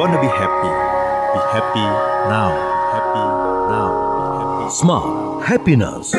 [0.00, 0.72] wanna be happy?
[1.36, 1.86] Be happy
[2.32, 2.56] now.
[2.88, 3.24] Happy
[3.68, 3.90] now.
[4.16, 4.64] Be happy.
[4.72, 5.12] Smart
[5.44, 6.16] Happiness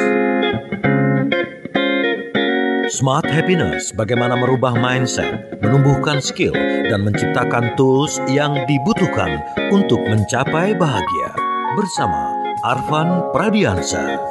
[2.93, 9.41] Smart Happiness bagaimana merubah mindset, menumbuhkan skill, dan menciptakan tools yang dibutuhkan
[9.73, 11.33] untuk mencapai bahagia.
[11.73, 14.21] Bersama Arvan Pradiansa.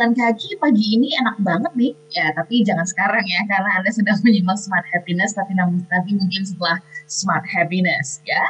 [0.00, 1.92] Jalan kaki pagi ini enak banget nih.
[2.16, 6.80] Ya tapi jangan sekarang ya karena Anda sedang menyimak Smart Happiness tapi nanti mungkin setelah
[7.04, 8.40] Smart Happiness ya.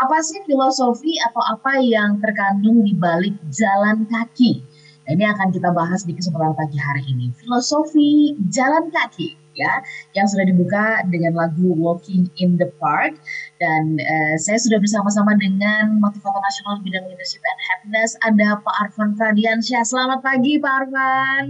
[0.00, 4.64] Apa sih filosofi atau apa yang terkandung di balik jalan kaki?
[5.04, 7.28] Nah, ini akan kita bahas di kesempatan pagi hari ini.
[7.44, 9.80] Filosofi jalan kaki ya
[10.12, 13.16] yang sudah dibuka dengan lagu Walking in the Park
[13.58, 18.74] dan uh, saya sudah bersama-sama dengan motivator nasional di bidang leadership and happiness ada Pak
[18.86, 19.82] Arfan Pradiansyah.
[19.82, 21.44] Selamat pagi Pak Arfan.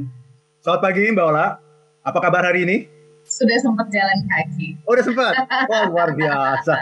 [0.62, 1.58] Selamat pagi Mbak Ola.
[2.06, 2.76] Apa kabar hari ini?
[3.26, 4.78] Sudah sempat jalan kaki.
[4.86, 5.34] Oh, udah sempat.
[5.70, 6.78] Wah, luar biasa.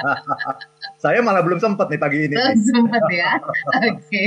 [1.05, 2.33] Saya malah belum sempat nih pagi ini.
[2.33, 3.37] Belum sempat ya.
[3.77, 3.93] Oke.
[4.01, 4.27] Okay.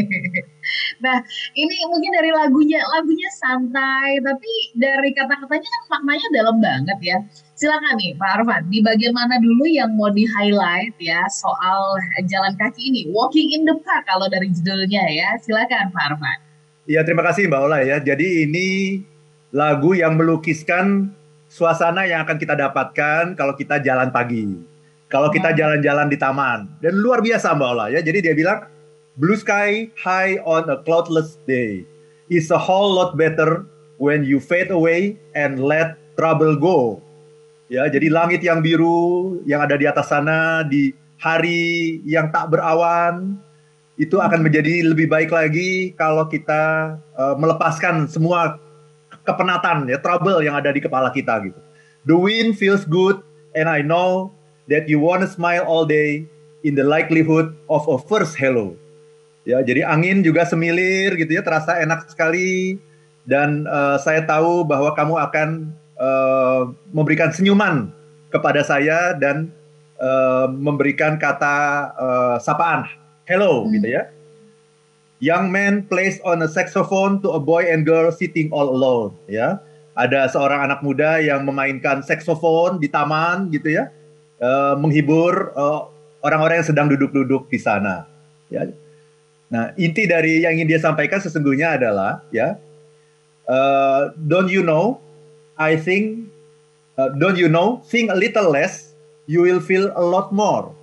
[1.02, 1.18] Nah,
[1.58, 7.18] ini mungkin dari lagunya, lagunya santai, tapi dari kata-katanya kan maknanya dalam banget ya.
[7.58, 11.98] Silakan nih Pak Arfan, di bagian mana dulu yang mau di-highlight ya soal
[12.30, 15.34] jalan kaki ini, Walking in the Park kalau dari judulnya ya.
[15.42, 16.38] Silakan Pak Arfan.
[16.86, 17.98] Iya, terima kasih Mbak Ola ya.
[17.98, 19.02] Jadi ini
[19.50, 21.10] lagu yang melukiskan
[21.50, 24.77] suasana yang akan kita dapatkan kalau kita jalan pagi.
[25.08, 26.68] Kalau kita jalan-jalan di taman.
[26.84, 28.04] Dan luar biasa Mbak Ola ya.
[28.04, 28.68] Jadi dia bilang,
[29.18, 31.82] Blue sky high on a cloudless day
[32.30, 33.66] is a whole lot better
[33.98, 37.02] when you fade away and let trouble go.
[37.66, 43.42] Ya, jadi langit yang biru yang ada di atas sana di hari yang tak berawan
[43.98, 48.62] itu akan menjadi lebih baik lagi kalau kita uh, melepaskan semua
[49.26, 51.58] kepenatan ya trouble yang ada di kepala kita gitu.
[52.06, 53.18] The wind feels good
[53.58, 54.37] and I know
[54.68, 56.28] that you wanna smile all day
[56.64, 58.76] in the likelihood of a first hello.
[59.48, 62.76] Ya, jadi angin juga semilir gitu ya, terasa enak sekali
[63.28, 65.50] dan uh, saya tahu bahwa kamu akan
[66.00, 67.92] uh, memberikan senyuman
[68.32, 69.52] kepada saya dan
[70.00, 71.56] uh, memberikan kata
[71.96, 72.88] uh, sapaan
[73.28, 73.80] hello hmm.
[73.80, 74.04] gitu ya.
[75.18, 79.60] Young man plays on a saxophone to a boy and girl sitting all alone ya.
[79.98, 83.90] Ada seorang anak muda yang memainkan saxophone di taman gitu ya.
[84.38, 85.50] Uh, menghibur
[86.22, 88.06] orang-orang uh, yang sedang duduk-duduk di sana
[88.54, 88.70] ya
[89.48, 92.60] Nah, inti dari yang ingin dia sampaikan sesungguhnya adalah ya,
[93.48, 95.00] uh, don't you know?
[95.56, 96.28] I think,
[97.00, 97.80] uh, don't you know?
[97.88, 98.92] Think a little less,
[99.26, 100.76] you will feel a lot more.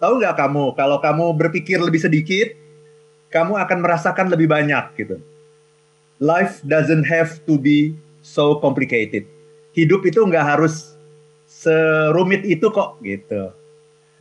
[0.00, 2.56] Tahu nggak kamu kalau kamu berpikir lebih sedikit,
[3.28, 5.20] kamu akan merasakan lebih banyak gitu.
[6.18, 7.92] Life doesn't have to be
[8.24, 9.28] so complicated.
[9.76, 10.96] Hidup itu nggak harus
[11.58, 13.50] serumit itu kok gitu.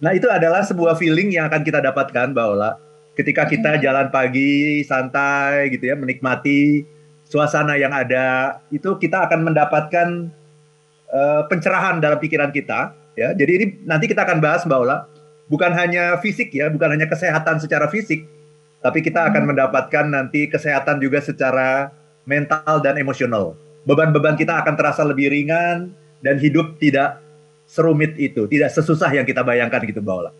[0.02, 2.72] Nah itu adalah sebuah feeling yang akan kita dapatkan, Mbak Ola
[3.18, 6.86] ketika kita jalan pagi santai gitu ya menikmati
[7.26, 8.62] suasana yang ada.
[8.70, 10.30] Itu kita akan mendapatkan
[11.10, 13.34] uh, pencerahan dalam pikiran kita ya.
[13.34, 14.98] Jadi ini nanti kita akan bahas mbak Ola
[15.50, 18.30] bukan hanya fisik ya bukan hanya kesehatan secara fisik
[18.86, 21.90] tapi kita akan mendapatkan nanti kesehatan juga secara
[22.30, 23.58] mental dan emosional.
[23.90, 25.90] Beban-beban kita akan terasa lebih ringan
[26.22, 27.18] dan hidup tidak
[27.68, 30.32] serumit itu tidak sesusah yang kita bayangkan gitu mbak Ola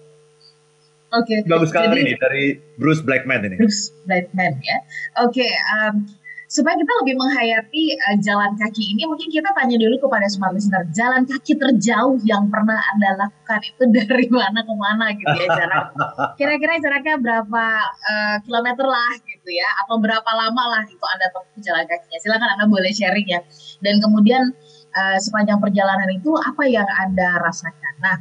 [1.16, 1.40] Oke.
[1.40, 1.48] Okay.
[1.48, 2.46] Bagus sekali Jadi, ini dari
[2.76, 3.56] Bruce Blackman ini.
[3.56, 4.78] Bruce Blackman ya.
[5.24, 5.40] Oke.
[5.40, 6.04] Okay, um,
[6.48, 10.88] supaya kita lebih menghayati uh, jalan kaki ini, mungkin kita tanya dulu kepada smart listener,
[10.96, 15.86] jalan kaki terjauh yang pernah anda lakukan itu dari mana ke mana gitu ya jarak.
[16.40, 21.60] Kira-kira jaraknya berapa uh, kilometer lah gitu ya, atau berapa lama lah itu anda tempuh
[21.64, 22.20] jalan kakinya.
[22.24, 23.40] Silakan anda boleh sharing ya.
[23.84, 24.56] Dan kemudian
[24.98, 27.94] uh, sepanjang perjalanan itu apa yang anda rasakan.
[28.02, 28.18] Nah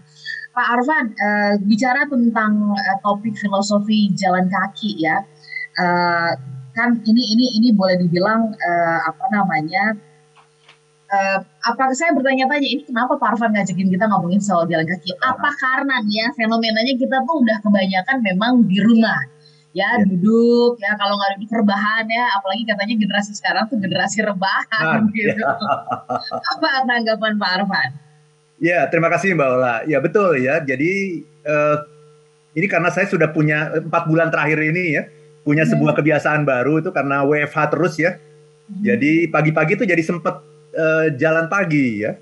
[0.56, 5.20] Pak Arfan, uh, bicara tentang uh, topik filosofi jalan kaki ya,
[5.81, 6.32] uh,
[6.76, 9.96] kan ini ini ini boleh dibilang uh, apa namanya?
[11.06, 15.12] Uh, apa saya bertanya-tanya ini kenapa Pak Arfan ngajakin kita ngomongin soal jalan kaki?
[15.20, 19.36] Apa karena nih ya fenomenanya kita tuh udah kebanyakan memang di rumah
[19.76, 20.08] ya yeah.
[20.08, 25.12] duduk ya kalau nggak duduk rebahan ya apalagi katanya generasi sekarang tuh generasi rebahan nah,
[25.12, 25.37] gitu.
[25.37, 26.40] Yeah.
[26.56, 27.90] apa tanggapan Pak Arfan?
[28.56, 29.76] Ya, terima kasih Mbak Ola.
[29.84, 30.64] Ya betul ya.
[30.64, 31.76] Jadi uh,
[32.56, 35.02] ini karena saya sudah punya empat bulan terakhir ini ya,
[35.44, 35.73] punya hmm.
[35.76, 38.17] sebuah kebiasaan baru itu karena WFH terus ya.
[38.17, 38.81] Hmm.
[38.81, 40.40] Jadi pagi-pagi itu jadi sempet
[40.72, 42.17] uh, jalan pagi ya.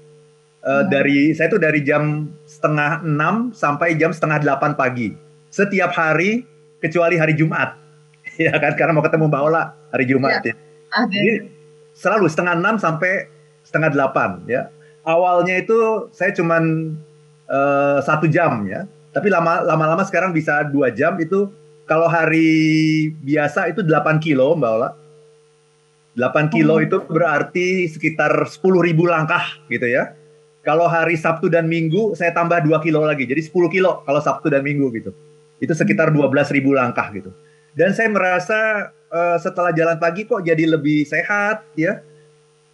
[0.65, 0.87] Uh, hmm.
[0.91, 5.15] Dari saya itu dari jam setengah enam sampai jam setengah delapan pagi.
[5.55, 6.43] Setiap hari
[6.85, 7.81] kecuali hari Jumat.
[8.45, 10.53] ya kan karena mau ketemu Mbak Ola hari Jumat ya.
[10.53, 10.55] ya.
[11.05, 11.17] Okay.
[11.17, 11.33] Jadi
[11.97, 13.33] selalu setengah enam sampai
[13.65, 14.69] setengah delapan ya.
[15.05, 16.97] Awalnya itu saya cuman
[17.49, 21.53] uh, satu jam ya, tapi lama lama-lama sekarang bisa dua jam itu
[21.85, 24.91] kalau hari biasa itu 8 kilo Mbak Ola.
[26.17, 26.85] 8 kilo hmm.
[26.87, 30.17] itu berarti sekitar 10 ribu langkah gitu ya.
[30.65, 34.49] Kalau hari Sabtu dan Minggu saya tambah 2 kilo lagi, jadi 10 kilo kalau Sabtu
[34.49, 35.13] dan Minggu gitu.
[35.63, 37.31] Itu sekitar 12 ribu langkah gitu.
[37.75, 42.03] Dan saya merasa uh, setelah jalan pagi kok jadi lebih sehat ya.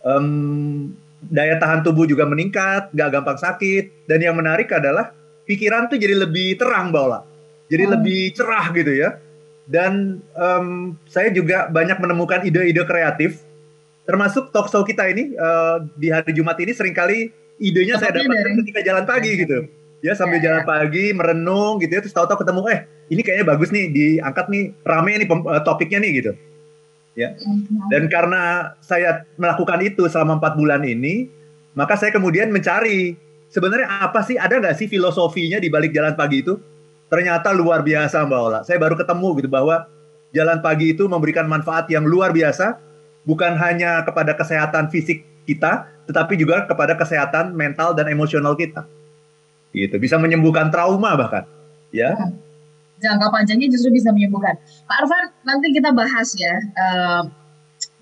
[0.01, 4.09] Um, daya tahan tubuh juga meningkat, gak gampang sakit.
[4.09, 5.13] Dan yang menarik adalah
[5.45, 7.25] pikiran tuh jadi lebih terang, Mbak
[7.71, 7.93] Jadi hmm.
[7.97, 9.11] lebih cerah gitu ya.
[9.71, 13.47] Dan um, saya juga banyak menemukan ide-ide kreatif,
[14.03, 17.31] termasuk talk show kita ini uh, di hari Jumat ini sering kali
[17.63, 19.71] idenya saya dapatkan ketika jalan pagi gitu.
[20.01, 22.81] Ya sambil ya, jalan pagi merenung gitu ya terus tahu-tahu ketemu eh
[23.13, 26.33] ini kayaknya bagus nih diangkat nih rame nih uh, topiknya nih gitu.
[27.19, 27.37] Ya.
[27.37, 27.91] Mhm.
[27.91, 31.29] Dan karena saya melakukan itu selama empat bulan ini,
[31.75, 33.19] maka saya kemudian mencari
[33.51, 36.57] sebenarnya apa sih ada nggak sih filosofinya di balik jalan pagi itu?
[37.11, 38.61] Ternyata luar biasa Mbak Ola.
[38.63, 39.91] Saya baru ketemu gitu bahwa
[40.31, 42.79] jalan pagi itu memberikan manfaat yang luar biasa
[43.27, 48.87] bukan hanya kepada kesehatan fisik kita, tetapi juga kepada kesehatan mental dan emosional kita.
[49.71, 51.47] Gitu, bisa menyembuhkan trauma bahkan,
[51.95, 52.11] ya.
[52.99, 54.59] Jangka panjangnya justru bisa menyembuhkan.
[54.61, 57.23] Pak Arfan, nanti kita bahas ya uh,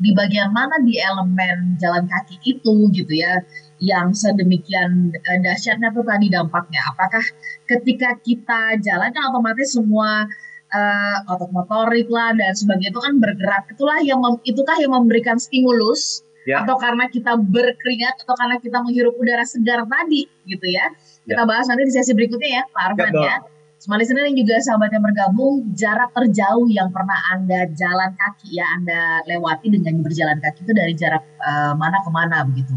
[0.00, 3.42] di bagian mana di elemen jalan kaki itu gitu ya
[3.78, 6.82] yang sedemikian uh, dahsyatnya tuh tadi dampaknya.
[6.88, 7.22] Apakah
[7.68, 10.26] ketika kita jalan kan otomatis semua
[10.72, 13.62] uh, otot motorik lah dan sebagainya itu kan bergerak.
[13.72, 16.64] Itulah yang mem, itukah yang memberikan stimulus ya.
[16.64, 20.86] atau karena kita berkeringat atau karena kita menghirup udara segar tadi gitu ya.
[21.28, 21.48] Kita ya.
[21.48, 23.22] bahas nanti di sesi berikutnya ya Pak Arfan ya.
[23.28, 23.36] ya.
[23.78, 28.66] Smart listener yang juga sahabat yang bergabung, jarak terjauh yang pernah Anda jalan kaki ya,
[28.74, 32.74] Anda lewati dengan berjalan kaki itu dari jarak uh, mana ke mana begitu.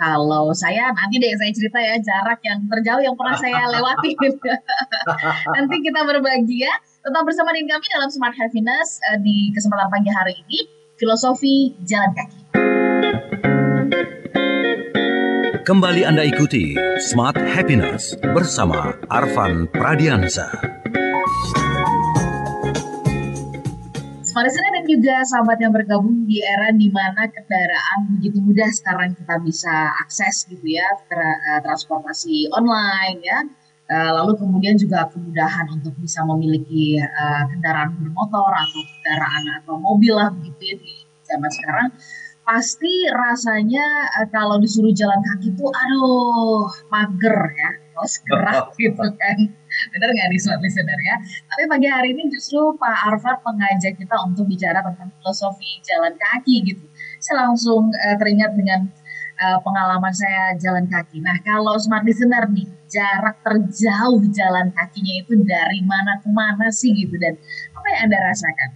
[0.00, 4.16] Kalau saya nanti deh saya cerita ya jarak yang terjauh yang pernah saya lewati.
[5.60, 6.72] nanti kita berbagi ya.
[7.04, 10.64] Tetap bersama dengan kami dalam Smart Happiness uh, di kesempatan pagi hari ini,
[10.96, 12.38] filosofi jalan kaki.
[15.70, 20.50] Kembali Anda ikuti Smart Happiness bersama Arvan Pradiansa.
[24.26, 29.14] Smart Listener dan juga sahabat yang bergabung di era di mana kendaraan begitu mudah sekarang
[29.14, 33.38] kita bisa akses gitu ya, eh, transportasi online ya,
[33.94, 40.18] eh, lalu kemudian juga kemudahan untuk bisa memiliki uh, kendaraan bermotor atau kendaraan atau mobil
[40.18, 40.94] lah begitu ya di
[41.30, 41.94] zaman sekarang
[42.50, 49.38] pasti rasanya uh, kalau disuruh jalan kaki tuh aduh mager ya terus gerak gitu kan.
[49.94, 51.16] Benar nggak nih sobat listener ya?
[51.46, 56.66] Tapi pagi hari ini justru Pak Arfad mengajak kita untuk bicara tentang filosofi jalan kaki
[56.66, 56.90] gitu.
[57.22, 58.90] Saya langsung uh, teringat dengan
[59.38, 61.22] uh, pengalaman saya jalan kaki.
[61.22, 66.90] Nah kalau smart listener nih jarak terjauh jalan kakinya itu dari mana ke mana sih
[66.90, 67.38] gitu dan
[67.78, 68.70] apa yang anda rasakan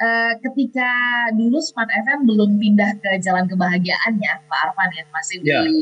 [0.00, 0.90] uh, ketika
[1.34, 5.62] dulu Smart FM belum pindah ke Jalan Kebahagiaan ya Pak Arfan ya masih yeah.
[5.62, 5.74] di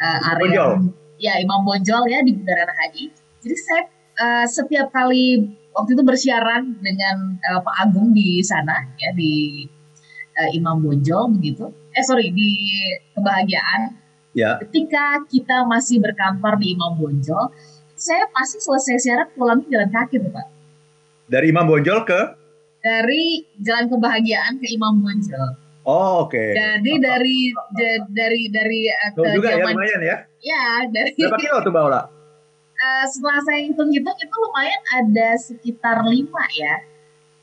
[0.00, 0.72] uh, area Bonjol.
[1.16, 3.04] ya Imam Bonjol ya di Bundaran HI.
[3.46, 3.82] Jadi saya
[4.20, 9.64] uh, setiap kali waktu itu bersiaran dengan uh, Pak Agung di sana ya di
[10.36, 11.72] uh, Imam Bonjol begitu.
[11.96, 12.50] Eh sorry di
[13.16, 14.04] Kebahagiaan.
[14.36, 14.60] Ya.
[14.60, 17.56] Ketika kita masih berkantor di Imam Bonjol,
[17.96, 20.46] saya pasti selesai siaran pulang jalan kaki tuh Pak.
[21.32, 22.20] Dari Imam Bonjol ke
[22.86, 25.58] dari Jalan Kebahagiaan ke Imam Bonjol.
[25.86, 26.34] Oh, oke.
[26.34, 26.54] Okay.
[26.54, 27.38] Jadi dari
[28.14, 30.16] dari dari uh, ke juga ya, zaman, ya lumayan ya?
[30.42, 32.02] Ya, dari Berapa kilo tuh Mbak Ola?
[32.76, 36.74] Uh, setelah saya hitung-hitung itu lumayan ada sekitar lima ya.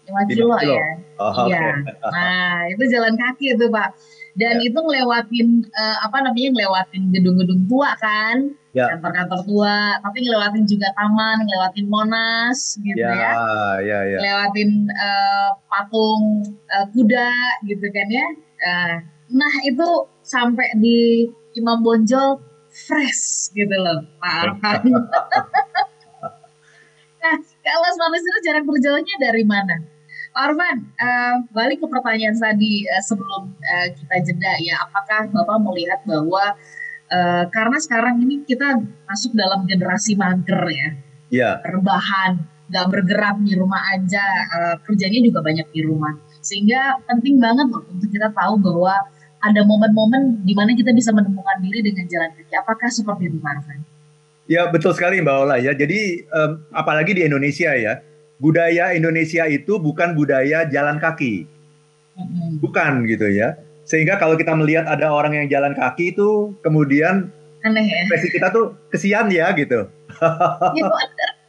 [0.03, 0.88] lima kilo, kilo ya.
[1.15, 1.79] Oh, iya.
[1.79, 2.12] Okay.
[2.12, 3.95] Nah, itu jalan kaki itu, Pak
[4.33, 4.65] dan ya.
[4.69, 8.89] itu ngelewatin uh, apa namanya ngelewatin gedung-gedung tua kan ya.
[8.98, 13.32] kantor-kantor tua tapi ngelewatin juga taman ngelewatin monas gitu ya, ya.
[13.80, 14.18] Ya, ya.
[14.20, 16.42] ngelewatin uh, patung
[16.74, 17.32] uh, kuda
[17.70, 18.27] gitu kan ya
[18.65, 18.96] uh,
[19.32, 19.88] nah itu
[20.25, 22.42] sampai di Imam Bonjol
[22.74, 24.58] fresh gitu loh Pak
[27.24, 29.77] nah kalau itu jarak berjalannya dari mana
[30.34, 35.62] Pak Arfan, uh, balik ke pertanyaan tadi uh, sebelum uh, kita jeda ya, apakah Bapak
[35.62, 36.83] melihat bahwa uh,
[37.53, 40.89] karena sekarang ini kita masuk dalam generasi mager ya,
[41.29, 41.53] yeah.
[41.62, 47.70] rebahan, nggak bergerak di rumah aja, uh, kerjanya juga banyak di rumah, sehingga penting banget
[47.70, 48.96] loh untuk kita tahu bahwa
[49.43, 52.53] ada momen-momen di mana kita bisa menemukan diri dengan jalan kaki.
[52.55, 53.79] Apakah seperti itu, Arfan?
[54.48, 55.72] Ya betul sekali Mbak Ola ya.
[55.75, 58.00] Jadi um, apalagi di Indonesia ya,
[58.39, 61.48] budaya Indonesia itu bukan budaya jalan kaki.
[62.63, 63.60] Bukan gitu ya.
[63.93, 67.29] Sehingga kalau kita melihat ada orang yang jalan kaki itu kemudian
[67.62, 68.09] Aneh ya.
[68.09, 69.85] ekspresi kita tuh kesian ya gitu.
[70.73, 70.89] Iya.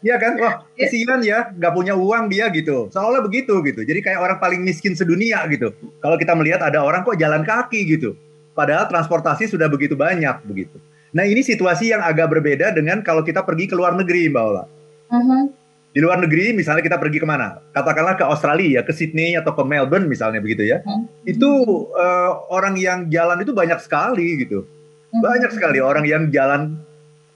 [0.05, 0.37] Iya kan?
[0.37, 2.93] Wah, kesian ya, nggak punya uang dia gitu.
[2.93, 3.89] Seolah begitu gitu.
[3.89, 5.73] Jadi kayak orang paling miskin sedunia gitu.
[6.05, 8.13] Kalau kita melihat ada orang kok jalan kaki gitu.
[8.53, 10.77] Padahal transportasi sudah begitu banyak begitu.
[11.17, 14.65] Nah ini situasi yang agak berbeda dengan kalau kita pergi ke luar negeri Mbak Ola.
[15.09, 15.64] Mhm.
[15.95, 17.63] Di luar negeri misalnya kita pergi ke mana?
[17.71, 20.83] Katakanlah ke Australia, ke Sydney atau ke Melbourne misalnya begitu ya.
[20.83, 21.07] Hmm.
[21.23, 21.51] Itu
[21.95, 24.67] eh, orang yang jalan itu banyak sekali gitu.
[25.15, 25.23] Mhm.
[25.23, 26.83] Banyak sekali orang yang jalan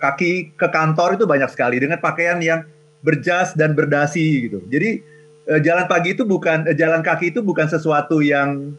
[0.03, 2.67] kaki ke kantor itu banyak sekali dengan pakaian yang
[3.07, 4.59] berjas dan berdasi gitu.
[4.67, 5.07] Jadi
[5.47, 8.75] eh, jalan pagi itu bukan eh, jalan kaki itu bukan sesuatu yang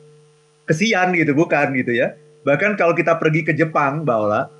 [0.68, 2.20] kesian gitu, bukan gitu ya.
[2.44, 4.52] Bahkan kalau kita pergi ke Jepang, Mbak Ola,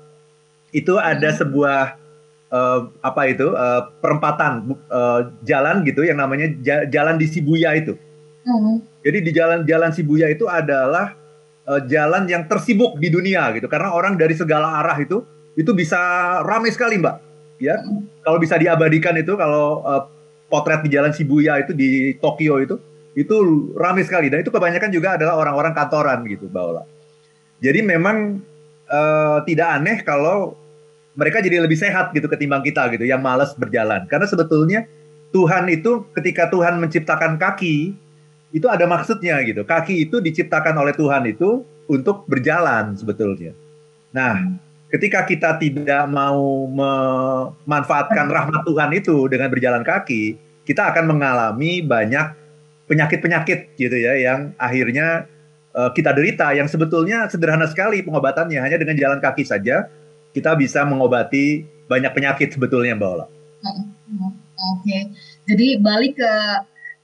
[0.72, 1.38] itu ada Hmm.
[1.44, 1.99] sebuah
[2.50, 7.94] eh, apa itu eh, perempatan eh, jalan gitu yang namanya ja- jalan di Shibuya itu.
[8.44, 8.74] Mhm.
[9.00, 11.14] Jadi di jalan-jalan Shibuya itu adalah
[11.70, 15.22] eh, jalan yang tersibuk di dunia gitu karena orang dari segala arah itu
[15.54, 15.98] itu bisa
[16.44, 17.16] ramai sekali Mbak.
[17.60, 17.76] Ya.
[18.24, 20.02] Kalau bisa diabadikan itu kalau eh,
[20.50, 22.76] potret di jalan Shibuya itu di Tokyo itu
[23.14, 23.36] itu
[23.74, 26.82] ramai sekali dan itu kebanyakan juga adalah orang-orang kantoran gitu Mbak Ola.
[27.60, 28.40] Jadi memang
[28.90, 30.59] eh, tidak aneh kalau
[31.20, 34.88] mereka jadi lebih sehat gitu ketimbang kita gitu yang malas berjalan karena sebetulnya
[35.30, 37.94] Tuhan itu ketika Tuhan menciptakan kaki
[38.50, 39.62] itu ada maksudnya gitu.
[39.62, 43.54] Kaki itu diciptakan oleh Tuhan itu untuk berjalan sebetulnya.
[44.10, 44.58] Nah,
[44.90, 50.34] ketika kita tidak mau memanfaatkan rahmat Tuhan itu dengan berjalan kaki,
[50.66, 52.34] kita akan mengalami banyak
[52.90, 55.30] penyakit-penyakit gitu ya yang akhirnya
[55.78, 59.86] eh, kita derita yang sebetulnya sederhana sekali pengobatannya hanya dengan jalan kaki saja
[60.30, 63.26] kita bisa mengobati banyak penyakit sebetulnya Mbak Ola.
[64.76, 64.98] Oke.
[65.48, 66.34] Jadi balik ke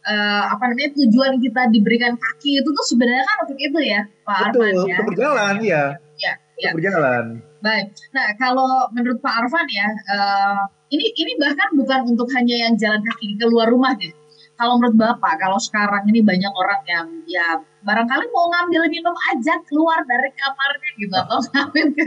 [0.06, 4.36] eh, apa namanya tujuan kita diberikan kaki itu tuh sebenarnya kan untuk itu ya, Pak
[4.38, 4.78] Arfan Betul, ya.
[4.86, 5.84] untuk berjalan ya.
[6.16, 6.70] Ya, ya.
[6.70, 7.24] Untuk berjalan.
[7.64, 7.86] Baik.
[8.14, 10.60] Nah, kalau menurut Pak Arfan ya, eh,
[10.94, 14.14] ini ini bahkan bukan untuk hanya yang jalan kaki keluar rumah gitu.
[14.56, 19.60] Kalau menurut Bapak, kalau sekarang ini banyak orang yang ya barangkali mau ngambil minum aja
[19.68, 22.04] keluar dari kamarnya gitu atau ngambil ke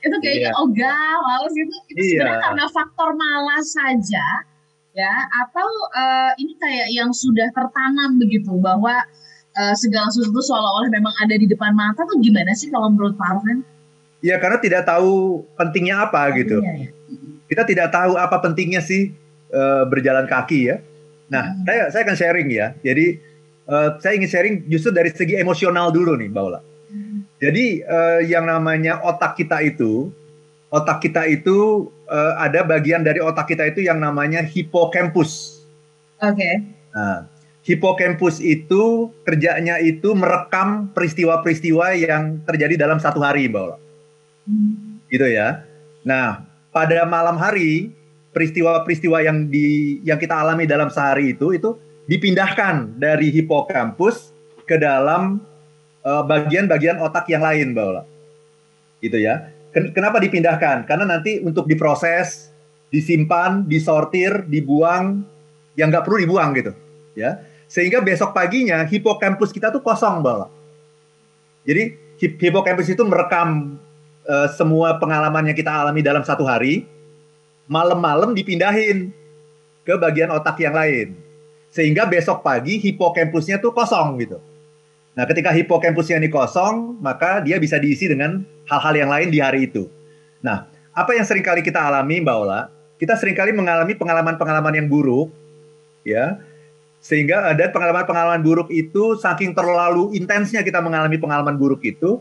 [0.00, 0.60] itu kayaknya Iya.
[0.60, 1.74] ogah, males gitu.
[1.88, 2.08] Itu Iya.
[2.10, 4.26] sebenarnya karena faktor malas saja
[4.94, 5.10] ya
[5.42, 8.94] atau eh, ini kayak yang sudah tertanam begitu bahwa
[9.52, 13.28] eh, segala sesuatu seolah-olah memang ada di depan mata tuh gimana sih kalau menurut Pak
[13.28, 13.58] Arfan?
[14.18, 16.58] Ya karena tidak tahu pentingnya apa gitu.
[16.58, 16.90] Iya, ya.
[17.44, 19.10] Kita tidak tahu apa pentingnya sih
[19.50, 20.76] eh, berjalan kaki ya.
[21.30, 21.62] Nah, Hmm.
[21.62, 22.74] saya saya akan sharing ya.
[22.80, 23.06] Jadi
[23.64, 26.60] eh, saya ingin sharing justru dari segi emosional dulu nih, Mbak Ola.
[27.42, 30.10] Jadi eh, yang namanya otak kita itu,
[30.70, 35.62] otak kita itu eh, ada bagian dari otak kita itu yang namanya hippocampus.
[36.22, 36.62] Oke.
[36.94, 37.26] Nah,
[37.66, 43.76] hippocampus itu kerjanya itu merekam peristiwa-peristiwa yang terjadi dalam satu hari, Mbak Ola.
[45.10, 45.64] Gitu ya.
[46.04, 47.90] Nah, pada malam hari
[48.34, 51.78] peristiwa-peristiwa yang di yang kita alami dalam sehari itu itu
[52.10, 54.34] dipindahkan dari hippocampus
[54.68, 55.40] ke dalam
[56.04, 58.02] bagian-bagian otak yang lain, Mbak Ola.
[59.00, 59.48] Gitu ya.
[59.72, 60.84] Ken- Kenapa dipindahkan?
[60.84, 62.52] Karena nanti untuk diproses,
[62.92, 65.24] disimpan, disortir, dibuang,
[65.74, 66.70] yang nggak perlu dibuang gitu,
[67.18, 67.42] ya.
[67.66, 70.48] Sehingga besok paginya hippocampus kita tuh kosong, Mbak Ola.
[71.64, 71.82] Jadi
[72.20, 73.80] hip- hippocampus itu merekam
[74.24, 76.84] eh, semua pengalaman yang kita alami dalam satu hari,
[77.64, 79.08] malam-malam dipindahin
[79.84, 81.16] ke bagian otak yang lain.
[81.74, 84.38] Sehingga besok pagi hippocampusnya tuh kosong gitu.
[85.14, 89.70] Nah, ketika hippocampusnya ini kosong, maka dia bisa diisi dengan hal-hal yang lain di hari
[89.70, 89.86] itu.
[90.42, 92.66] Nah, apa yang sering kali kita alami, Mbak Ola?
[92.98, 95.30] Kita sering kali mengalami pengalaman-pengalaman yang buruk,
[96.02, 96.42] ya.
[96.98, 102.18] Sehingga ada pengalaman-pengalaman buruk itu saking terlalu intensnya kita mengalami pengalaman buruk itu,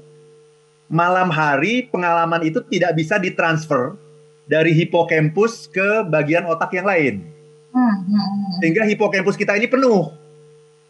[0.85, 3.97] malam hari pengalaman itu tidak bisa ditransfer
[4.45, 7.25] dari hippocampus ke bagian otak yang lain.
[7.73, 8.51] Hmm, hmm, hmm.
[8.61, 10.13] Sehingga hippocampus kita ini penuh.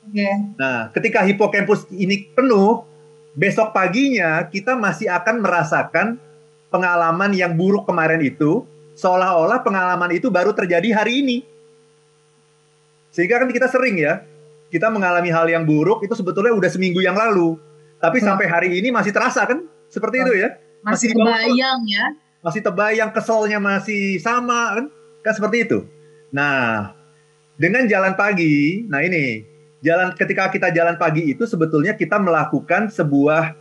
[0.03, 0.29] Oke.
[0.59, 2.83] Nah, ketika hippocampus ini penuh,
[3.33, 6.07] besok paginya kita masih akan merasakan
[6.67, 11.37] pengalaman yang buruk kemarin itu, seolah-olah pengalaman itu baru terjadi hari ini.
[13.13, 14.25] Sehingga kan kita sering ya,
[14.69, 17.55] kita mengalami hal yang buruk itu sebetulnya udah seminggu yang lalu.
[18.01, 18.33] Tapi Hmm.
[18.33, 19.61] sampai hari ini masih terasa kan?
[19.87, 20.57] Seperti itu ya.
[20.83, 22.05] Masih Masih kebayang ya.
[22.43, 24.85] masih tebayang keselnya masih sama kan
[25.23, 25.87] kan seperti itu
[26.27, 26.91] nah
[27.55, 29.47] dengan jalan pagi nah ini
[29.83, 33.51] jalan ketika kita jalan pagi itu sebetulnya kita melakukan sebuah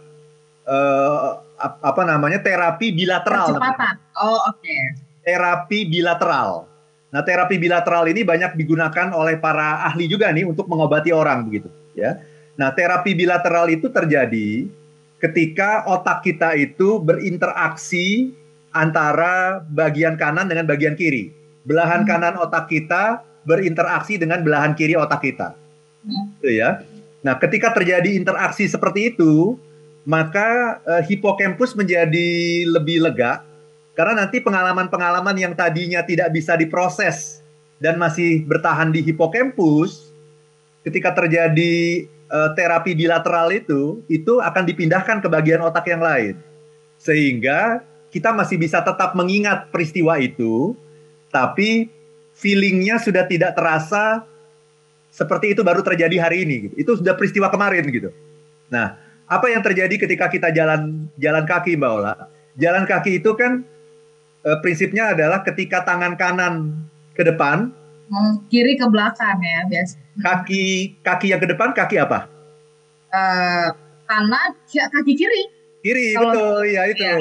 [1.58, 3.58] ap- apa namanya terapi bilateral.
[3.58, 3.94] Percepatan.
[4.16, 4.76] Oh, oke.
[5.22, 6.66] terapi bilateral
[7.12, 11.70] nah terapi bilateral ini banyak digunakan oleh para ahli juga nih untuk mengobati orang begitu
[11.92, 12.18] ya
[12.58, 14.66] nah terapi bilateral itu terjadi
[15.22, 18.34] ketika otak kita itu berinteraksi
[18.74, 21.30] antara bagian kanan dengan bagian kiri.
[21.62, 22.10] Belahan Hmm.
[22.10, 25.54] kanan otak kita berinteraksi dengan belahan kiri otak kita.
[26.42, 26.82] Gitu ya.
[27.22, 29.54] Nah, ketika terjadi interaksi seperti itu,
[30.02, 33.46] maka eh, hipokampus menjadi lebih lega
[33.94, 37.38] karena nanti pengalaman-pengalaman yang tadinya tidak bisa diproses
[37.78, 40.10] dan masih bertahan di hipokampus
[40.82, 46.34] ketika terjadi eh, terapi bilateral itu itu akan dipindahkan ke bagian otak yang lain.
[46.98, 50.74] Sehingga kita masih bisa tetap mengingat peristiwa itu
[51.30, 51.86] tapi
[52.34, 54.26] feelingnya sudah tidak terasa
[55.12, 56.74] seperti itu baru terjadi hari ini gitu.
[56.74, 58.08] Itu sudah peristiwa kemarin gitu.
[58.66, 62.14] Nah, apa yang terjadi ketika kita jalan jalan kaki Mbak Ola?
[62.54, 63.60] Jalan kaki itu kan
[64.42, 67.70] eh, prinsipnya adalah ketika tangan kanan ke depan,
[68.04, 69.96] Hmm, kiri ke belakang ya biasa.
[70.18, 70.64] kaki
[71.00, 72.28] kaki yang ke depan kaki apa?
[73.08, 73.68] Eh,
[74.04, 75.42] kanan, ki- kaki kiri.
[75.80, 76.60] Kiri, Kalau- betul.
[76.66, 77.00] Ya itu.
[77.00, 77.16] Iya.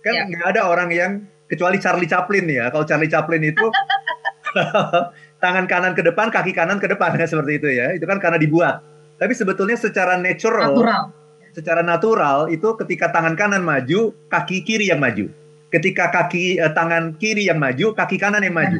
[0.00, 0.22] Kan Iya.
[0.28, 1.12] nggak ada orang yang
[1.46, 2.68] kecuali Charlie Chaplin ya.
[2.68, 3.60] Kalau Charlie Chaplin itu
[5.42, 7.90] tangan kanan ke depan, kaki kanan ke depan ya seperti itu ya.
[7.98, 8.80] Itu kan karena dibuat.
[9.18, 11.02] Tapi sebetulnya secara natural, Natural.
[11.50, 15.26] secara natural itu ketika tangan kanan maju, kaki kiri yang maju.
[15.74, 18.78] Ketika kaki eh, tangan kiri yang maju, kaki kanan yang maju.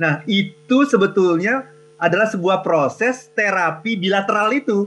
[0.00, 4.86] Nah, itu sebetulnya adalah sebuah proses terapi bilateral itu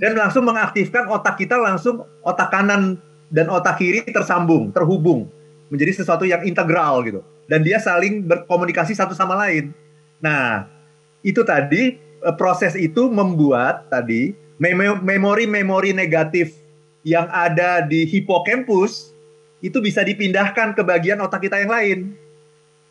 [0.00, 2.96] dan langsung mengaktifkan otak kita langsung otak kanan
[3.28, 5.28] dan otak kiri tersambung, terhubung
[5.68, 7.20] menjadi sesuatu yang integral gitu.
[7.44, 9.76] Dan dia saling berkomunikasi satu sama lain.
[10.24, 10.64] Nah,
[11.20, 16.56] itu tadi eh, proses itu membuat tadi memo- memori-memori negatif
[17.04, 19.12] yang ada di hipokampus
[19.60, 21.98] itu bisa dipindahkan ke bagian otak kita yang lain.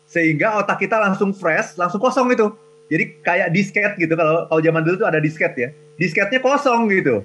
[0.06, 2.46] Sehingga otak kita langsung fresh, langsung kosong itu.
[2.86, 7.22] Jadi kayak disket gitu kalau kalau zaman dulu tuh ada disket ya disketnya kosong gitu.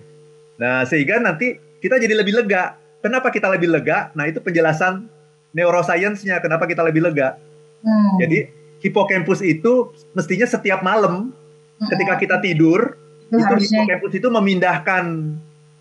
[0.59, 2.75] Nah, sehingga nanti kita jadi lebih lega.
[2.99, 4.11] Kenapa kita lebih lega?
[4.11, 5.07] Nah, itu penjelasan
[5.55, 7.39] neuroscience-nya kenapa kita lebih lega.
[7.79, 8.19] Hmm.
[8.19, 11.89] Jadi, hipokampus itu mestinya setiap malam Mm-mm.
[11.91, 12.95] ketika kita tidur,
[13.29, 15.03] itu itu hipokampus itu memindahkan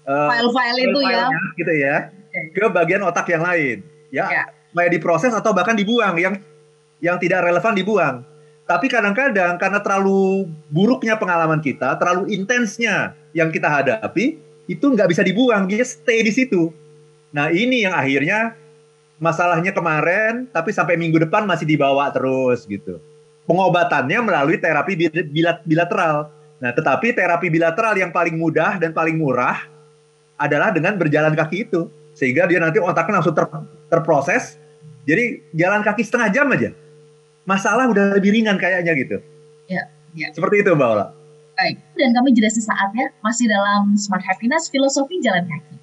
[0.04, 1.26] uh, file-file itu ya.
[1.56, 2.40] gitu ya Oke.
[2.54, 3.82] ke bagian otak yang lain.
[4.08, 4.44] Ya, Ya.
[4.72, 6.34] supaya diproses atau bahkan dibuang yang
[6.98, 8.16] yang tidak relevan dibuang.
[8.68, 14.36] Tapi kadang-kadang karena terlalu buruknya pengalaman kita, terlalu intensnya yang kita hadapi,
[14.68, 16.68] itu nggak bisa dibuang, dia stay di situ.
[17.32, 18.52] Nah ini yang akhirnya
[19.18, 23.02] masalahnya kemarin, tapi sampai minggu depan masih dibawa terus gitu.
[23.44, 26.30] Pengobatannya melalui terapi bil- bila- bilateral.
[26.58, 29.66] Nah tetapi terapi bilateral yang paling mudah dan paling murah
[30.38, 31.90] adalah dengan berjalan kaki itu.
[32.14, 34.58] Sehingga dia nanti otaknya langsung ter- terproses.
[35.06, 36.74] Jadi jalan kaki setengah jam aja.
[37.48, 39.16] Masalah udah lebih ringan kayaknya gitu.
[39.70, 40.28] Ya, ya.
[40.36, 41.06] Seperti itu Mbak Ola.
[41.58, 45.74] Baik, dan kami jeda sesaat ya, masih dalam Smart Happiness Filosofi Jalan Kaki.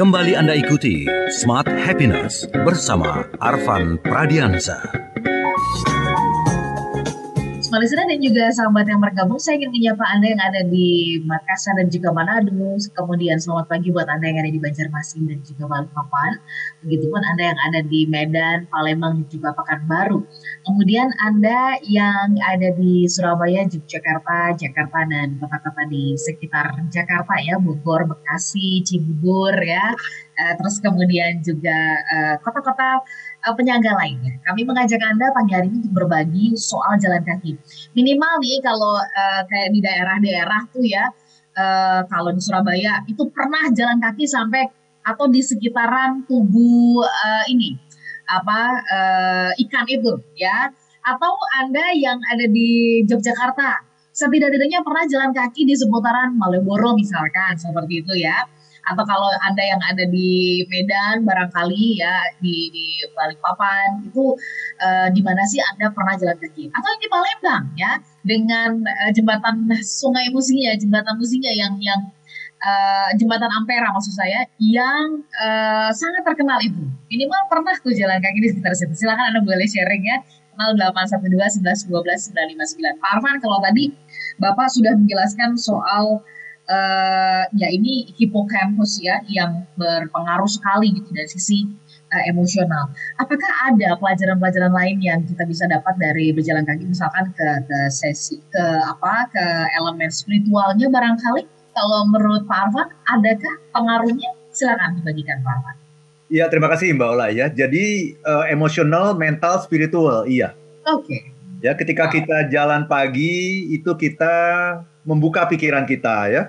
[0.00, 5.09] Kembali Anda ikuti Smart Happiness bersama Arvan Pradiansa.
[7.78, 11.86] Listener dan juga sahabat yang bergabung, saya ingin menyapa Anda yang ada di Makassar dan
[11.86, 12.50] juga Manado,
[12.98, 16.42] kemudian selamat pagi buat Anda yang ada di Banjarmasin dan juga Balikpapan,
[16.82, 20.18] begitupun Anda yang ada di Medan, Palembang, dan juga Pekanbaru.
[20.66, 28.10] Kemudian Anda yang ada di Surabaya, Yogyakarta, Jakarta, dan kota-kota di sekitar Jakarta ya, Bogor,
[28.10, 29.94] Bekasi, Cibubur ya,
[30.40, 33.04] Eh, terus kemudian juga eh, kota-kota
[33.44, 34.38] eh, penyangga lainnya.
[34.44, 37.56] Kami mengajak Anda pagi hari ini untuk berbagi soal jalan kaki.
[37.96, 41.04] Minimal nih kalau eh, kayak di daerah-daerah tuh ya,
[41.56, 44.68] eh, kalau di Surabaya itu pernah jalan kaki sampai
[45.00, 47.76] atau di sekitaran tubuh eh, ini
[48.30, 50.70] apa eh, ikan itu ya,
[51.02, 51.32] atau
[51.64, 58.12] Anda yang ada di Yogyakarta setidak-tidaknya pernah jalan kaki di seputaran Malioboro misalkan seperti itu
[58.20, 58.44] ya
[58.90, 64.34] atau kalau anda yang ada di Medan barangkali ya di, di Balikpapan itu
[64.82, 66.74] eh, di mana sih anda pernah jalan kaki?
[66.74, 72.00] Atau di Palembang ya dengan eh, jembatan Sungai Musinga jembatan Musinga yang yang
[72.58, 76.82] eh, jembatan Ampera maksud saya yang eh, sangat terkenal itu.
[77.06, 79.06] Minimal pernah tuh jalan kaki di sekitar situ.
[79.06, 80.18] Silakan anda boleh sharing ya
[80.60, 83.94] 0812 11 12 959 Pak Arfan kalau tadi
[84.36, 86.20] Bapak sudah menjelaskan soal
[86.70, 91.66] uh, ya ini hipokampus ya yang berpengaruh sekali gitu dari sisi
[92.14, 92.94] uh, emosional.
[93.18, 98.38] Apakah ada pelajaran-pelajaran lain yang kita bisa dapat dari berjalan kaki misalkan ke ke sesi
[98.48, 99.44] ke apa ke
[99.82, 101.42] elemen spiritualnya barangkali?
[101.70, 104.30] Kalau menurut Pak Arfan, adakah pengaruhnya?
[104.50, 105.76] Silakan dibagikan Pak Arfan.
[106.30, 107.50] Iya, terima kasih Mbak Ola ya.
[107.50, 110.54] Jadi eh, emosional, mental, spiritual, iya.
[110.86, 111.34] Oke.
[111.58, 114.34] Ya, ketika kita jalan pagi itu kita
[115.04, 116.42] membuka pikiran kita ya.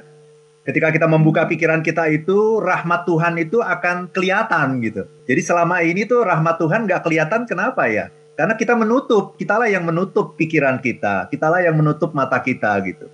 [0.62, 5.10] Ketika kita membuka pikiran kita itu, rahmat Tuhan itu akan kelihatan gitu.
[5.26, 8.14] Jadi selama ini tuh rahmat Tuhan nggak kelihatan kenapa ya?
[8.38, 13.10] Karena kita menutup, kitalah yang menutup pikiran kita, kitalah yang menutup mata kita gitu.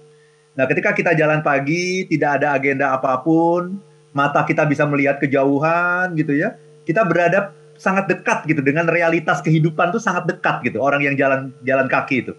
[0.59, 3.79] Nah ketika kita jalan pagi, tidak ada agenda apa pun,
[4.11, 9.95] mata kita bisa melihat kejauhan gitu ya, kita berada sangat dekat gitu dengan realitas kehidupan
[9.95, 10.83] tuh sangat dekat gitu.
[10.83, 12.33] Orang yang jalan jalan kaki itu,